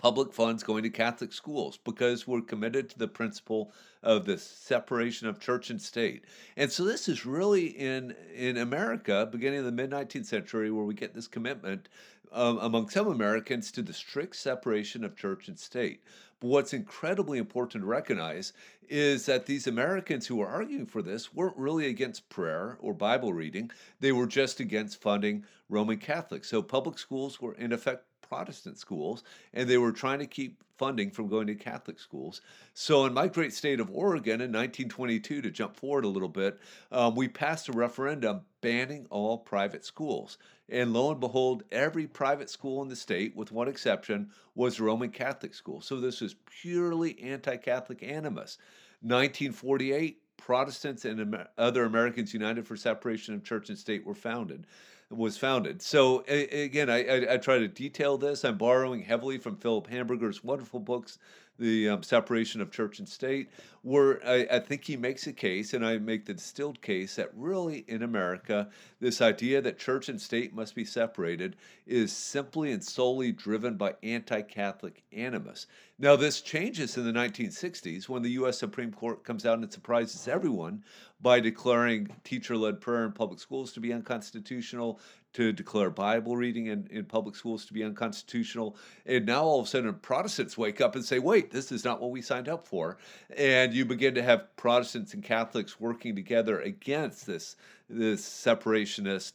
[0.00, 3.70] public funds going to Catholic schools because we're committed to the principle
[4.02, 6.24] of the separation of church and state.
[6.56, 10.86] And so this is really in in America, beginning of the mid 19th century, where
[10.86, 11.90] we get this commitment
[12.32, 16.02] um, among some Americans to the strict separation of church and state.
[16.40, 18.54] But what's incredibly important to recognize
[18.88, 23.34] is that these Americans who were arguing for this weren't really against prayer or Bible
[23.34, 23.70] reading.
[24.00, 26.48] They were just against funding Roman Catholics.
[26.48, 31.10] So public schools were in effect Protestant schools, and they were trying to keep funding
[31.10, 32.40] from going to Catholic schools.
[32.74, 36.58] So, in my great state of Oregon in 1922, to jump forward a little bit,
[36.92, 40.38] um, we passed a referendum banning all private schools.
[40.68, 45.10] And lo and behold, every private school in the state, with one exception, was Roman
[45.10, 45.80] Catholic school.
[45.80, 48.58] So, this was purely anti Catholic animus.
[49.02, 54.66] 1948, Protestants and other Americans United for Separation of Church and State were founded
[55.10, 55.82] was founded.
[55.82, 58.44] So again, I, I, I, try to detail this.
[58.44, 61.18] I'm borrowing heavily from Philip Hamburger's wonderful books,
[61.58, 63.50] The um, Separation of Church and State,
[63.82, 67.30] where I, I think he makes a case, and I make the distilled case that
[67.34, 68.68] really in America,
[69.00, 71.56] this idea that church and state must be separated
[71.88, 75.66] is simply and solely driven by anti-Catholic animus.
[76.02, 78.58] Now, this changes in the 1960s when the U.S.
[78.58, 80.82] Supreme Court comes out and surprises everyone
[81.20, 84.98] by declaring teacher led prayer in public schools to be unconstitutional,
[85.34, 88.78] to declare Bible reading in, in public schools to be unconstitutional.
[89.04, 92.00] And now all of a sudden, Protestants wake up and say, wait, this is not
[92.00, 92.96] what we signed up for.
[93.36, 97.56] And you begin to have Protestants and Catholics working together against this,
[97.90, 99.32] this separationist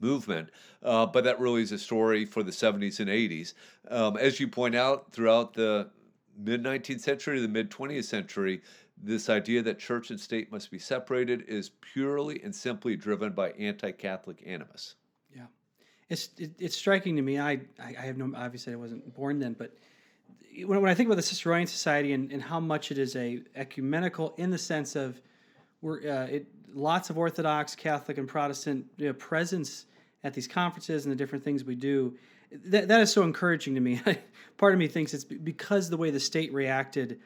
[0.00, 0.50] movement.
[0.82, 3.54] Uh, but that really is a story for the 70s and 80s.
[3.90, 5.88] Um, as you point out, throughout the
[6.36, 8.60] mid 19th century to the mid 20th century,
[9.02, 13.50] this idea that church and state must be separated is purely and simply driven by
[13.52, 14.94] anti-Catholic animus.
[15.34, 15.46] Yeah,
[16.08, 17.38] it's it, it's striking to me.
[17.38, 19.76] I, I, have no obviously I wasn't born then, but
[20.64, 23.40] when, when I think about the Ciceronian Society and, and how much it is a
[23.56, 25.20] ecumenical in the sense of
[25.84, 29.86] we're uh, it lots of Orthodox, Catholic, and Protestant you know, presence
[30.24, 32.16] at these conferences and the different things we do.
[32.66, 34.00] That, that is so encouraging to me.
[34.56, 37.20] Part of me thinks it's because the way the state reacted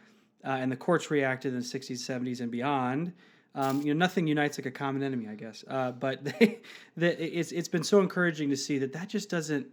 [0.44, 3.12] uh, and the courts reacted in the 60s, 70s, and beyond.
[3.54, 5.64] Um, you know, nothing unites like a common enemy, I guess.
[5.66, 6.20] Uh, but
[6.96, 9.66] it's it's been so encouraging to see that that just doesn't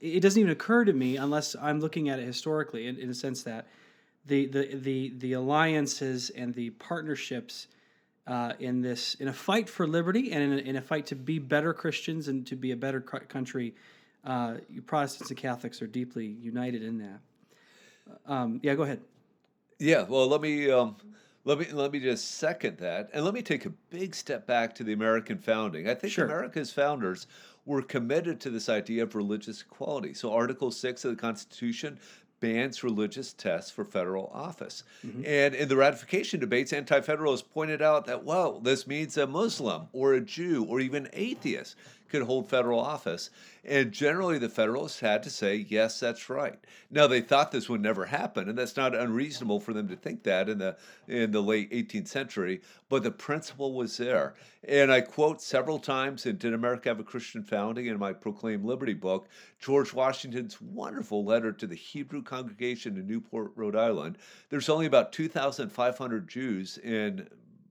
[0.00, 3.14] it doesn't even occur to me unless I'm looking at it historically, in, in a
[3.14, 3.66] sense that
[4.26, 7.68] the the the the alliances and the partnerships
[8.26, 11.14] uh, in this in a fight for liberty and in a, in a, fight to
[11.14, 13.74] be better Christians and to be a better country.
[14.24, 17.20] Uh, Protestants and Catholics are deeply united in that.
[18.26, 19.00] Um, yeah, go ahead.
[19.78, 20.96] Yeah, well, let me um,
[21.44, 24.74] let me let me just second that, and let me take a big step back
[24.76, 25.88] to the American founding.
[25.88, 26.24] I think sure.
[26.24, 27.26] America's founders
[27.66, 30.14] were committed to this idea of religious equality.
[30.14, 32.00] So, Article Six of the Constitution
[32.46, 34.84] bans religious tests for federal office.
[35.04, 35.22] Mm-hmm.
[35.26, 39.88] And in the ratification debates, anti federalists pointed out that, well, this means a Muslim
[39.92, 41.74] or a Jew or even atheist
[42.08, 43.30] could hold federal office.
[43.64, 46.58] And generally, the Federalists had to say, yes, that's right.
[46.90, 50.22] Now, they thought this would never happen, and that's not unreasonable for them to think
[50.22, 50.76] that in the,
[51.08, 54.34] in the late 18th century, but the principle was there.
[54.68, 58.64] And I quote several times in Did America Have a Christian Founding in my Proclaim
[58.64, 64.18] Liberty book, George Washington's wonderful letter to the Hebrew congregation in Newport, Rhode Island.
[64.48, 67.28] There's only about 2,500 Jews in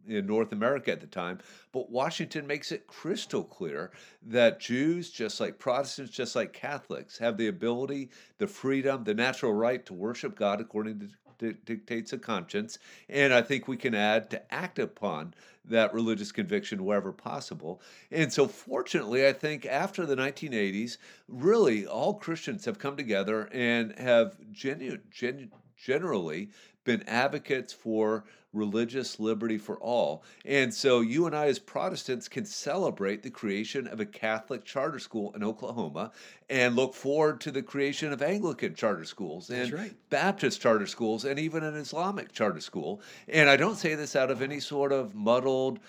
[0.07, 1.39] in North America at the time.
[1.71, 3.91] But Washington makes it crystal clear
[4.23, 9.53] that Jews, just like Protestants, just like Catholics, have the ability, the freedom, the natural
[9.53, 12.79] right to worship God according to dictates of conscience.
[13.09, 15.33] And I think we can add to act upon
[15.65, 17.81] that religious conviction wherever possible.
[18.11, 23.97] And so, fortunately, I think after the 1980s, really all Christians have come together and
[23.97, 26.49] have genu- genu- generally
[26.85, 28.23] been advocates for
[28.55, 30.23] religious liberty for all.
[30.45, 34.97] And so you and I, as Protestants, can celebrate the creation of a Catholic charter
[34.97, 36.11] school in Oklahoma
[36.49, 39.95] and look forward to the creation of Anglican charter schools and right.
[40.09, 43.01] Baptist charter schools and even an Islamic charter school.
[43.27, 45.79] And I don't say this out of any sort of muddled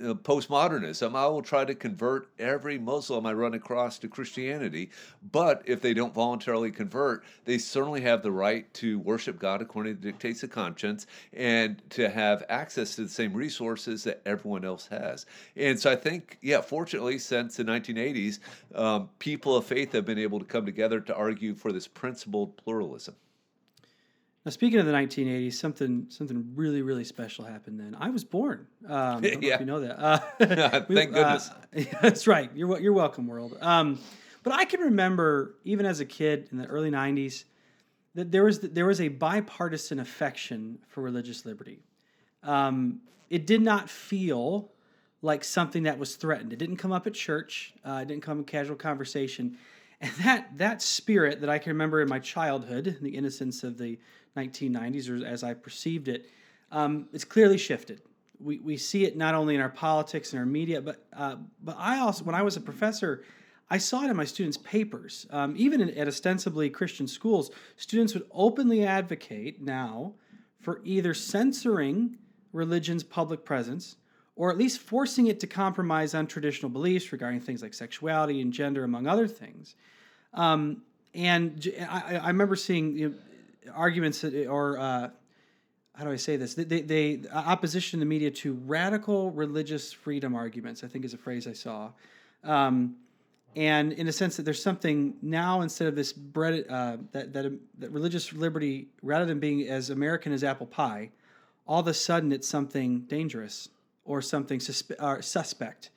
[0.00, 1.14] postmodernism.
[1.14, 4.90] I will try to convert every Muslim I run across to Christianity.
[5.30, 9.96] But if they don't voluntarily convert, they certainly have the right to worship God according
[9.96, 14.64] to the dictates of conscience and to have access to the same resources that everyone
[14.64, 15.26] else has.
[15.56, 18.38] And so I think, yeah, fortunately, since the 1980s,
[18.74, 22.56] um, people of faith have been able to come together to argue for this principled
[22.56, 23.14] pluralism.
[24.44, 27.94] Now, speaking of the 1980s, something something really really special happened then.
[27.98, 28.66] I was born.
[28.88, 29.60] Um, yeah.
[29.60, 29.98] you know that.
[30.40, 31.50] Uh, Thank goodness.
[31.76, 32.50] Uh, that's right.
[32.54, 33.56] You're you're welcome, world.
[33.60, 33.98] Um,
[34.42, 37.44] but I can remember even as a kid in the early 90s
[38.14, 41.84] that there was there was a bipartisan affection for religious liberty.
[42.42, 44.72] Um, it did not feel
[45.22, 46.52] like something that was threatened.
[46.52, 47.74] It didn't come up at church.
[47.84, 49.58] Uh, it didn't come in casual conversation.
[50.00, 53.98] And that that spirit that I can remember in my childhood, the innocence of the
[54.36, 56.30] 1990s, or as I perceived it,
[56.70, 58.02] um, it's clearly shifted.
[58.38, 61.76] We, we see it not only in our politics and our media, but uh, but
[61.78, 63.24] I also, when I was a professor,
[63.68, 65.26] I saw it in my students' papers.
[65.30, 70.14] Um, even in, at ostensibly Christian schools, students would openly advocate now
[70.60, 72.16] for either censoring
[72.52, 73.96] religion's public presence
[74.36, 78.52] or at least forcing it to compromise on traditional beliefs regarding things like sexuality and
[78.52, 79.74] gender, among other things.
[80.32, 80.82] Um,
[81.14, 83.14] and I, I, remember seeing you know,
[83.74, 85.10] arguments or uh,
[85.94, 86.54] how do I say this?
[86.54, 90.82] They, they opposition in the media to radical religious freedom arguments.
[90.82, 91.90] I think is a phrase I saw,
[92.44, 92.96] um,
[93.56, 97.52] and in a sense that there's something now instead of this bread uh, that that
[97.78, 101.10] that religious liberty, rather than being as American as apple pie,
[101.66, 103.68] all of a sudden it's something dangerous
[104.04, 105.90] or something suspe- or suspect.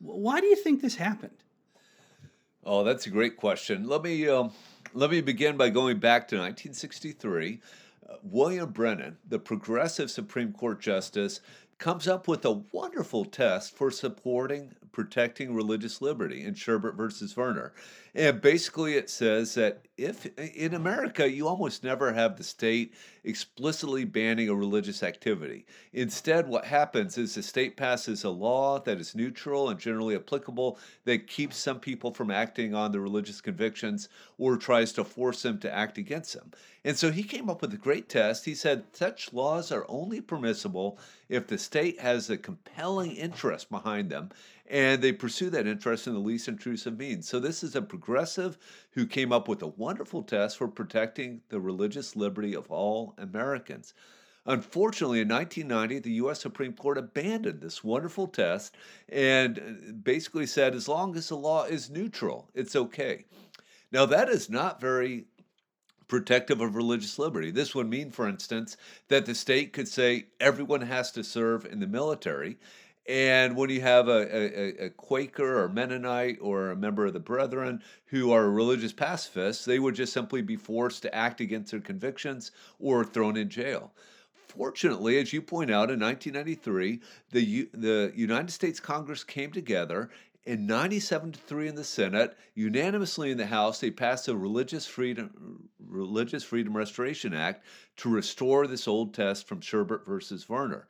[0.00, 1.36] Why do you think this happened?
[2.64, 3.86] Oh, that's a great question.
[3.86, 4.50] Let me um,
[4.96, 7.60] Let me begin by going back to 1963.
[8.08, 11.40] Uh, William Brennan, the progressive Supreme Court justice,
[11.78, 17.74] comes up with a wonderful test for supporting protecting religious liberty in Sherbert versus Verner.
[18.14, 24.04] And basically, it says that if in America, you almost never have the state explicitly
[24.04, 25.66] banning a religious activity.
[25.92, 30.78] Instead, what happens is the state passes a law that is neutral and generally applicable
[31.04, 35.58] that keeps some people from acting on their religious convictions or tries to force them
[35.58, 36.52] to act against them.
[36.84, 38.44] And so he came up with a great test.
[38.44, 44.10] He said such laws are only permissible if the state has a compelling interest behind
[44.10, 44.30] them
[44.66, 47.28] and they pursue that interest in the least intrusive means.
[47.28, 48.56] So, this is a progressive
[48.92, 53.94] who came up with a wonderful test for protecting the religious liberty of all Americans.
[54.46, 56.40] Unfortunately, in 1990, the U.S.
[56.40, 58.74] Supreme Court abandoned this wonderful test
[59.08, 63.24] and uh, basically said as long as the law is neutral, it's okay.
[63.90, 65.26] Now, that is not very
[66.08, 67.50] protective of religious liberty.
[67.50, 68.76] This would mean, for instance,
[69.08, 72.58] that the state could say everyone has to serve in the military,
[73.06, 77.20] and when you have a, a, a, Quaker or Mennonite or a member of the
[77.20, 81.80] Brethren who are religious pacifists, they would just simply be forced to act against their
[81.80, 83.92] convictions or thrown in jail.
[84.48, 87.00] Fortunately, as you point out, in 1993,
[87.32, 90.08] the, the United States Congress came together.
[90.46, 94.86] In 97 to 3 in the Senate, unanimously in the House, they passed the Religious
[94.86, 97.64] Freedom, Religious Freedom Restoration Act
[97.96, 100.86] to restore this old test from Sherbert versus Verner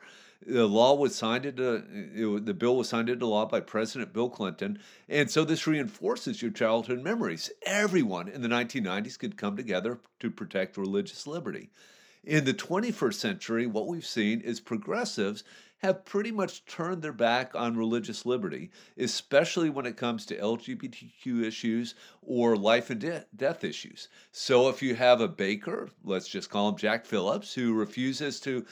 [0.46, 4.28] the law was signed into it, the bill was signed into law by President Bill
[4.28, 4.78] Clinton,
[5.08, 7.50] and so this reinforces your childhood memories.
[7.64, 11.70] Everyone in the 1990s could come together to protect religious liberty.
[12.22, 15.44] In the 21st century, what we've seen is progressives
[15.78, 21.44] have pretty much turned their back on religious liberty, especially when it comes to LGBTQ
[21.44, 24.08] issues or life and de- death issues.
[24.32, 28.64] So if you have a baker, let's just call him Jack Phillips, who refuses to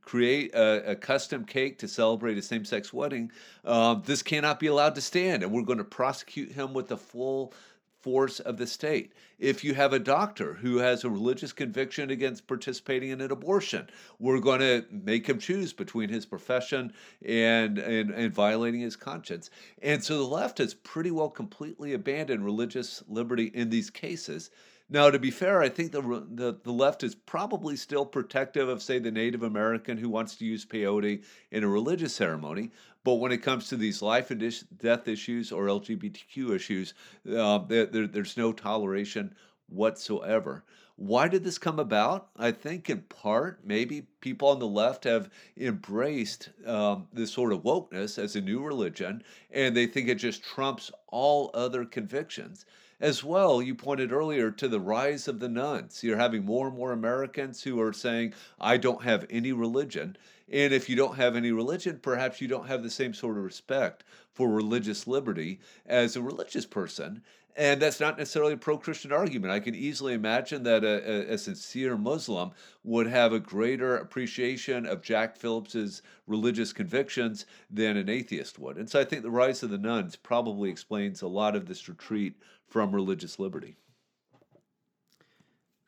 [0.00, 3.30] create a, a custom cake to celebrate a same sex wedding,
[3.64, 6.96] um, this cannot be allowed to stand, and we're going to prosecute him with the
[6.96, 7.52] full
[8.00, 9.12] force of the state.
[9.38, 13.88] If you have a doctor who has a religious conviction against participating in an abortion,
[14.18, 16.92] we're going to make him choose between his profession
[17.24, 19.50] and, and, and violating his conscience.
[19.82, 24.50] And so the left has pretty well completely abandoned religious liberty in these cases.
[24.90, 28.82] Now, to be fair, I think the, the, the left is probably still protective of,
[28.82, 32.70] say, the Native American who wants to use peyote in a religious ceremony.
[33.04, 34.40] But when it comes to these life and
[34.78, 36.94] death issues or LGBTQ issues,
[37.30, 39.34] uh, there, there's no toleration
[39.68, 40.64] whatsoever.
[40.96, 42.30] Why did this come about?
[42.36, 47.62] I think in part, maybe people on the left have embraced um, this sort of
[47.62, 52.64] wokeness as a new religion, and they think it just trumps all other convictions.
[53.00, 56.02] As well, you pointed earlier to the rise of the nones.
[56.02, 60.16] You're having more and more Americans who are saying, I don't have any religion.
[60.50, 63.44] And if you don't have any religion, perhaps you don't have the same sort of
[63.44, 67.22] respect for religious liberty as a religious person.
[67.54, 69.52] And that's not necessarily a pro Christian argument.
[69.52, 72.52] I can easily imagine that a, a, a, sincere Muslim
[72.84, 78.76] would have a greater appreciation of Jack Phillips's religious convictions than an atheist would.
[78.76, 81.88] And so I think the rise of the nones probably explains a lot of this
[81.88, 82.36] retreat
[82.68, 83.76] from religious liberty.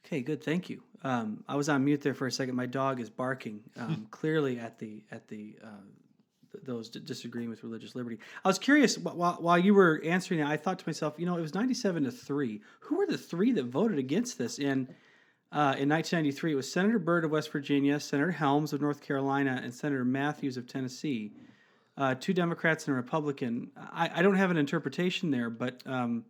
[0.05, 0.43] Okay, good.
[0.43, 0.83] Thank you.
[1.03, 2.57] Um, I was on mute there for a second.
[2.57, 5.85] My dog is barking um, clearly at the at the uh,
[6.53, 8.19] th- those d- disagreeing with religious liberty.
[8.45, 10.49] I was curious while while you were answering that.
[10.49, 12.61] I thought to myself, you know, it was ninety-seven to three.
[12.81, 14.89] Who were the three that voted against this in
[15.53, 16.53] uh, in 1993?
[16.53, 20.57] It was Senator Byrd of West Virginia, Senator Helms of North Carolina, and Senator Mathews
[20.57, 21.33] of Tennessee.
[21.97, 23.71] Uh, two Democrats and a Republican.
[23.77, 26.25] I, I, don't have an interpretation there, but um,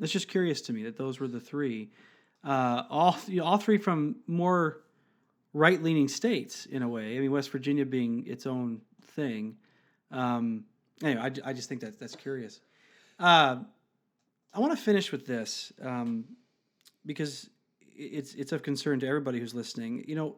[0.00, 1.90] it's just curious to me that those were the three.
[2.42, 4.80] Uh, all you know, all three from more
[5.52, 7.16] right leaning states in a way.
[7.16, 8.80] I mean, West Virginia being its own
[9.12, 9.56] thing.
[10.10, 10.64] Um,
[11.02, 12.60] anyway, I, I just think that that's curious.
[13.18, 13.58] Uh,
[14.52, 16.24] I want to finish with this um,
[17.06, 17.48] because
[17.96, 20.04] it's it's of concern to everybody who's listening.
[20.06, 20.36] You know,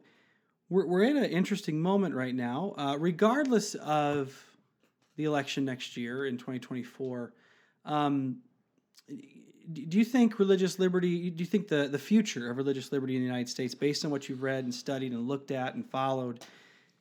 [0.69, 4.39] we're we're in an interesting moment right now, uh, regardless of
[5.17, 7.33] the election next year in 2024.
[7.85, 8.39] Um,
[9.73, 13.23] do you think religious liberty do you think the, the future of religious liberty in
[13.23, 16.41] the united states based on what you've read and studied and looked at and followed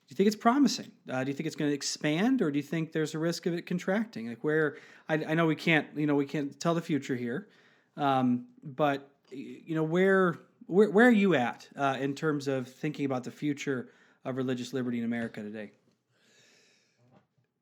[0.07, 0.91] do you think it's promising?
[1.09, 3.47] Uh, do you think it's going to expand or do you think there's a risk
[3.47, 4.29] of it contracting?
[4.29, 4.77] Like where
[5.09, 7.47] I, I know we can't you know we can't tell the future here
[7.97, 13.05] um, but you know where where, where are you at uh, in terms of thinking
[13.05, 13.89] about the future
[14.23, 15.71] of religious liberty in america today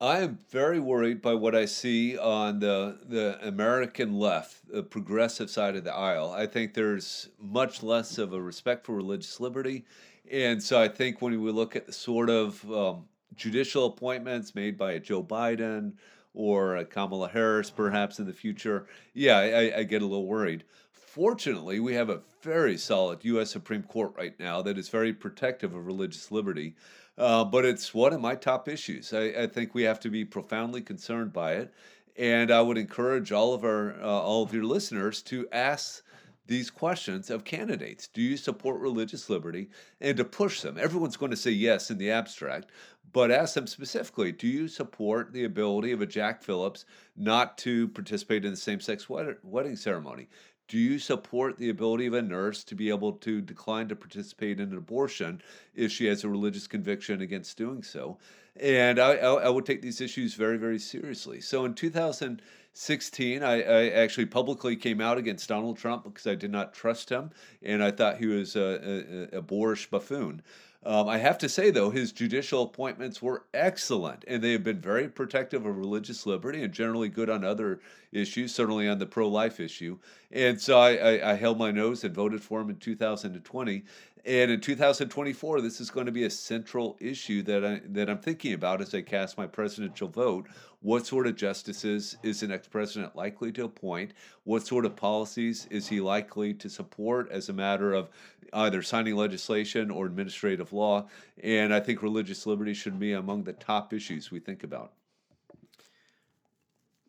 [0.03, 5.49] I am very worried by what I see on the the American left, the progressive
[5.49, 6.29] side of the aisle.
[6.29, 9.85] I think there's much less of a respect for religious liberty,
[10.29, 13.05] and so I think when we look at the sort of um,
[13.37, 15.93] judicial appointments made by Joe Biden
[16.33, 20.65] or Kamala Harris, perhaps in the future, yeah, I, I get a little worried.
[20.91, 23.51] Fortunately, we have a very solid U.S.
[23.51, 26.75] Supreme Court right now that is very protective of religious liberty.
[27.17, 29.13] Uh, but it's one of my top issues.
[29.13, 31.73] I, I, think we have to be profoundly concerned by it,
[32.17, 36.03] and I would encourage all of our uh, all of your listeners to ask
[36.47, 38.07] these questions of candidates.
[38.07, 39.69] Do you support religious liberty?
[40.01, 40.77] And to push them.
[40.77, 42.71] Everyone's going to say yes in the abstract,
[43.13, 46.85] but ask them specifically Do you support the ability of a Jack Phillips
[47.15, 50.27] not to participate in the same sex wedding ceremony?
[50.67, 54.59] Do you support the ability of a nurse to be able to decline to participate
[54.59, 55.41] in an abortion
[55.75, 58.17] if she has a religious conviction against doing so?
[58.55, 61.41] And I, I, I would take these issues very, very seriously.
[61.41, 66.51] So in 2016, I, I, actually publicly came out against Donald Trump because I did
[66.51, 67.31] not trust him
[67.63, 70.43] and I thought he was a, a, a boorish buffoon.
[70.85, 74.81] Um, I have to say, though, his judicial appointments were excellent, and they have been
[74.81, 77.79] very protective of religious liberty and generally good on other
[78.11, 79.97] issues, certainly on the pro life issue.
[80.31, 83.83] And so I, I, I, held my nose and voted for him in 2020.
[84.25, 88.19] And in 2024, this is going to be a central issue that, I, that I'm
[88.19, 90.47] thinking about as I cast my presidential vote.
[90.81, 94.13] What sort of justices is the next president likely to appoint?
[94.43, 98.09] What sort of policies is he likely to support as a matter of
[98.53, 101.07] either signing legislation or administrative law?
[101.41, 104.93] And I think religious liberty should be among the top issues we think about.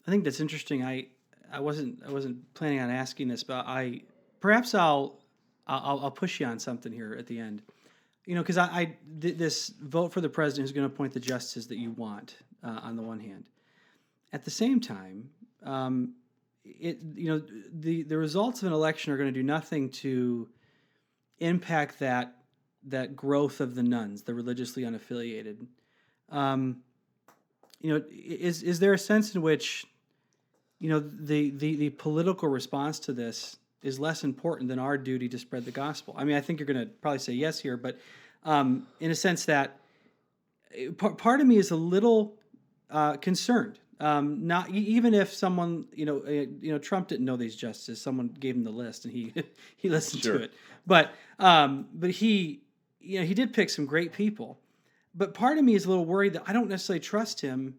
[0.06, 0.84] I think that's interesting.
[0.84, 1.06] I
[1.52, 4.02] I wasn't I wasn't planning on asking this, but I
[4.40, 5.20] perhaps I'll
[5.66, 7.62] I'll, I'll push you on something here at the end.
[8.26, 11.20] You know, because I, I this vote for the president who's going to appoint the
[11.20, 13.44] justices that you want uh, on the one hand.
[14.32, 15.30] At the same time,
[15.62, 16.14] um,
[16.64, 17.42] it you know
[17.72, 20.48] the the results of an election are going to do nothing to
[21.38, 22.36] impact that
[22.86, 25.66] that growth of the nones, the religiously unaffiliated.
[26.30, 26.82] Um,
[27.80, 29.86] you know, is is there a sense in which
[30.80, 35.28] you know the, the the political response to this is less important than our duty
[35.28, 36.14] to spread the gospel.
[36.16, 37.98] I mean, I think you're going to probably say yes here, but
[38.42, 39.78] um, in a sense that
[40.74, 42.34] eh, part of me is a little
[42.90, 43.78] uh, concerned.
[44.00, 48.00] Um, not even if someone, you know, uh, you know, Trump didn't know these justices.
[48.00, 49.32] Someone gave him the list, and he
[49.76, 50.38] he listened sure.
[50.38, 50.52] to it.
[50.86, 52.62] But um, but he,
[53.00, 54.58] you know, he did pick some great people.
[55.14, 57.76] But part of me is a little worried that I don't necessarily trust him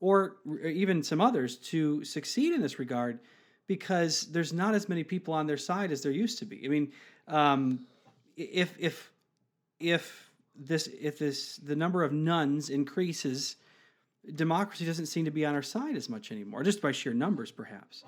[0.00, 3.18] or even some others to succeed in this regard
[3.66, 6.64] because there's not as many people on their side as there used to be.
[6.64, 6.92] I mean,
[7.26, 7.80] um,
[8.36, 9.12] if if
[9.78, 13.56] if this if this the number of nones increases,
[14.34, 17.50] democracy doesn't seem to be on our side as much anymore, just by sheer numbers,
[17.50, 18.04] perhaps.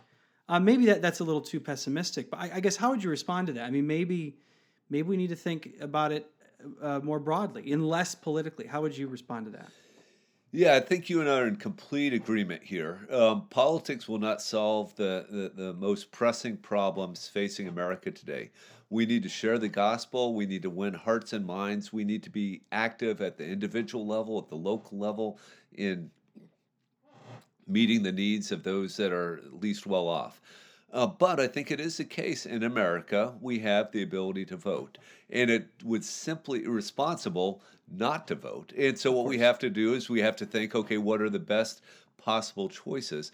[0.48, 3.10] Uh, maybe that, that's a little too pessimistic, but I, I, guess how would you
[3.10, 3.64] respond to that?
[3.64, 4.34] I mean, maybe
[4.88, 6.28] maybe we need to think about it
[6.82, 8.66] uh, more broadly and less politically.
[8.66, 9.68] How would you respond to that?
[10.52, 13.06] Yeah, I think you and I are in complete agreement here.
[13.08, 18.50] Um, politics will not solve the, the, the, most pressing problems facing America today.
[18.90, 20.34] We need to share the gospel.
[20.34, 21.92] We need to win hearts and minds.
[21.92, 25.38] We need to be active at the individual level, at the local level,
[25.72, 26.10] in
[27.68, 30.40] meeting the needs of those that are least well off.
[30.92, 34.56] Uh, but I think it is the case in America, we have the ability to
[34.56, 34.98] vote.
[35.30, 38.72] And it would simply irresponsible not to vote.
[38.76, 41.30] And so what we have to do is we have to think, okay, what are
[41.30, 41.80] the best
[42.18, 43.30] possible choices?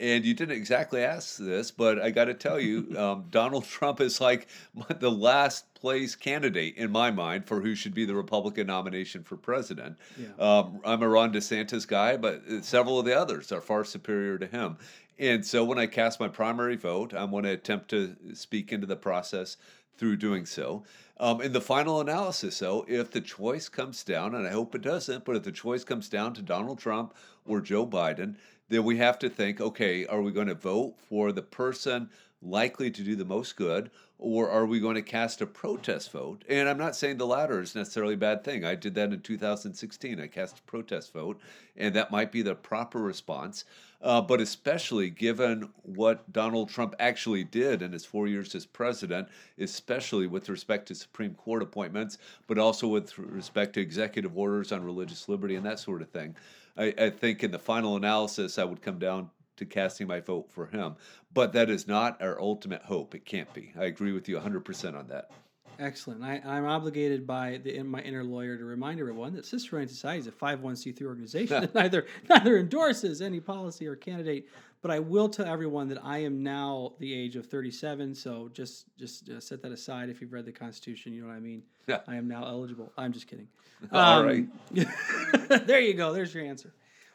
[0.00, 4.00] And you didn't exactly ask this, but I got to tell you, um, Donald Trump
[4.00, 4.48] is like
[4.98, 9.36] the last place candidate in my mind for who should be the Republican nomination for
[9.36, 9.98] president.
[10.18, 10.28] Yeah.
[10.38, 14.38] Um, I'm a Ron DeSantis guy, but uh, several of the others are far superior
[14.38, 14.78] to him.
[15.18, 18.86] And so when I cast my primary vote, I'm going to attempt to speak into
[18.86, 19.58] the process
[19.98, 20.82] through doing so.
[21.18, 24.80] Um, in the final analysis, though, if the choice comes down, and I hope it
[24.80, 28.36] doesn't, but if the choice comes down to Donald Trump or Joe Biden,
[28.70, 32.08] then we have to think okay, are we going to vote for the person
[32.42, 36.44] likely to do the most good, or are we going to cast a protest vote?
[36.48, 38.64] And I'm not saying the latter is necessarily a bad thing.
[38.64, 40.20] I did that in 2016.
[40.20, 41.38] I cast a protest vote,
[41.76, 43.64] and that might be the proper response.
[44.02, 49.28] Uh, but especially given what Donald Trump actually did in his four years as president,
[49.58, 52.16] especially with respect to Supreme Court appointments,
[52.46, 56.34] but also with respect to executive orders on religious liberty and that sort of thing.
[56.80, 60.50] I, I think in the final analysis, I would come down to casting my vote
[60.50, 60.96] for him.
[61.32, 63.14] But that is not our ultimate hope.
[63.14, 63.72] It can't be.
[63.78, 65.30] I agree with you 100% on that.
[65.78, 66.22] Excellent.
[66.22, 70.20] I, I'm obligated by the, in my inner lawyer to remind everyone that Ciceronian Society
[70.20, 74.46] is a 501c3 organization that neither neither endorses any policy or candidate.
[74.82, 78.14] But I will tell everyone that I am now the age of 37.
[78.14, 80.08] So just just uh, set that aside.
[80.08, 81.62] If you've read the Constitution, you know what I mean.
[81.86, 82.00] Yeah.
[82.08, 82.92] I am now eligible.
[82.96, 83.48] I'm just kidding.
[83.92, 85.66] All Um, right.
[85.66, 86.12] there you go.
[86.12, 86.72] There's your answer.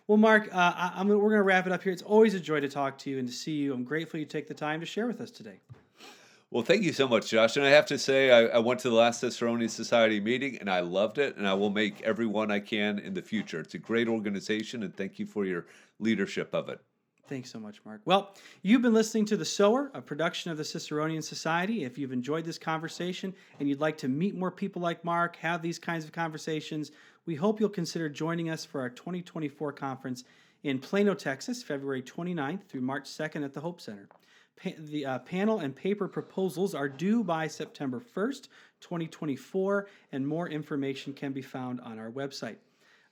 [0.08, 1.92] Well, Mark, uh, I, I'm, we're going to wrap it up here.
[1.92, 3.74] It's always a joy to talk to you and to see you.
[3.74, 5.60] I'm grateful you take the time to share with us today.
[6.52, 7.58] Well, thank you so much, Josh.
[7.58, 10.70] And I have to say, I, I went to the last Ciceronian Society meeting and
[10.70, 13.60] I loved it, and I will make every one I can in the future.
[13.62, 15.66] It's a great organization, and thank you for your
[16.00, 16.80] leadership of it.
[17.28, 18.02] Thanks so much, Mark.
[18.06, 21.84] Well, you've been listening to The Sower, a production of the Ciceronian Society.
[21.84, 25.64] If you've enjoyed this conversation and you'd like to meet more people like Mark, have
[25.64, 26.92] these kinds of conversations,
[27.26, 30.24] we hope you'll consider joining us for our 2024 conference
[30.64, 34.08] in Plano, Texas, February 29th through March 2nd at the Hope Center.
[34.62, 38.50] Pa- the uh, panel and paper proposals are due by September 1st,
[38.82, 42.58] 2024, and more information can be found on our website.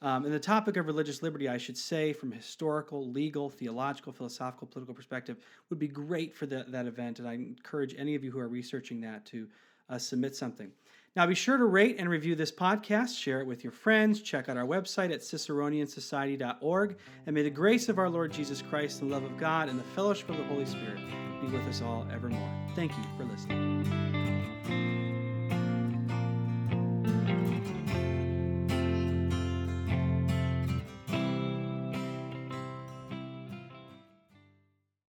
[0.04, 4.68] Um, and the topic of religious liberty, I should say, from historical, legal, theological, philosophical,
[4.68, 5.38] political perspective,
[5.70, 7.20] would be great for the, that event.
[7.20, 9.48] And I encourage any of you who are researching that to
[9.90, 10.70] uh, submit something.
[11.16, 14.50] Now, be sure to rate and review this podcast, share it with your friends, check
[14.50, 19.06] out our website at ciceroniansociety.org, and may the grace of our Lord Jesus Christ, the
[19.06, 21.00] love of God, and the fellowship of the Holy Spirit
[21.40, 22.50] be with us all evermore.
[22.76, 25.03] Thank you for listening.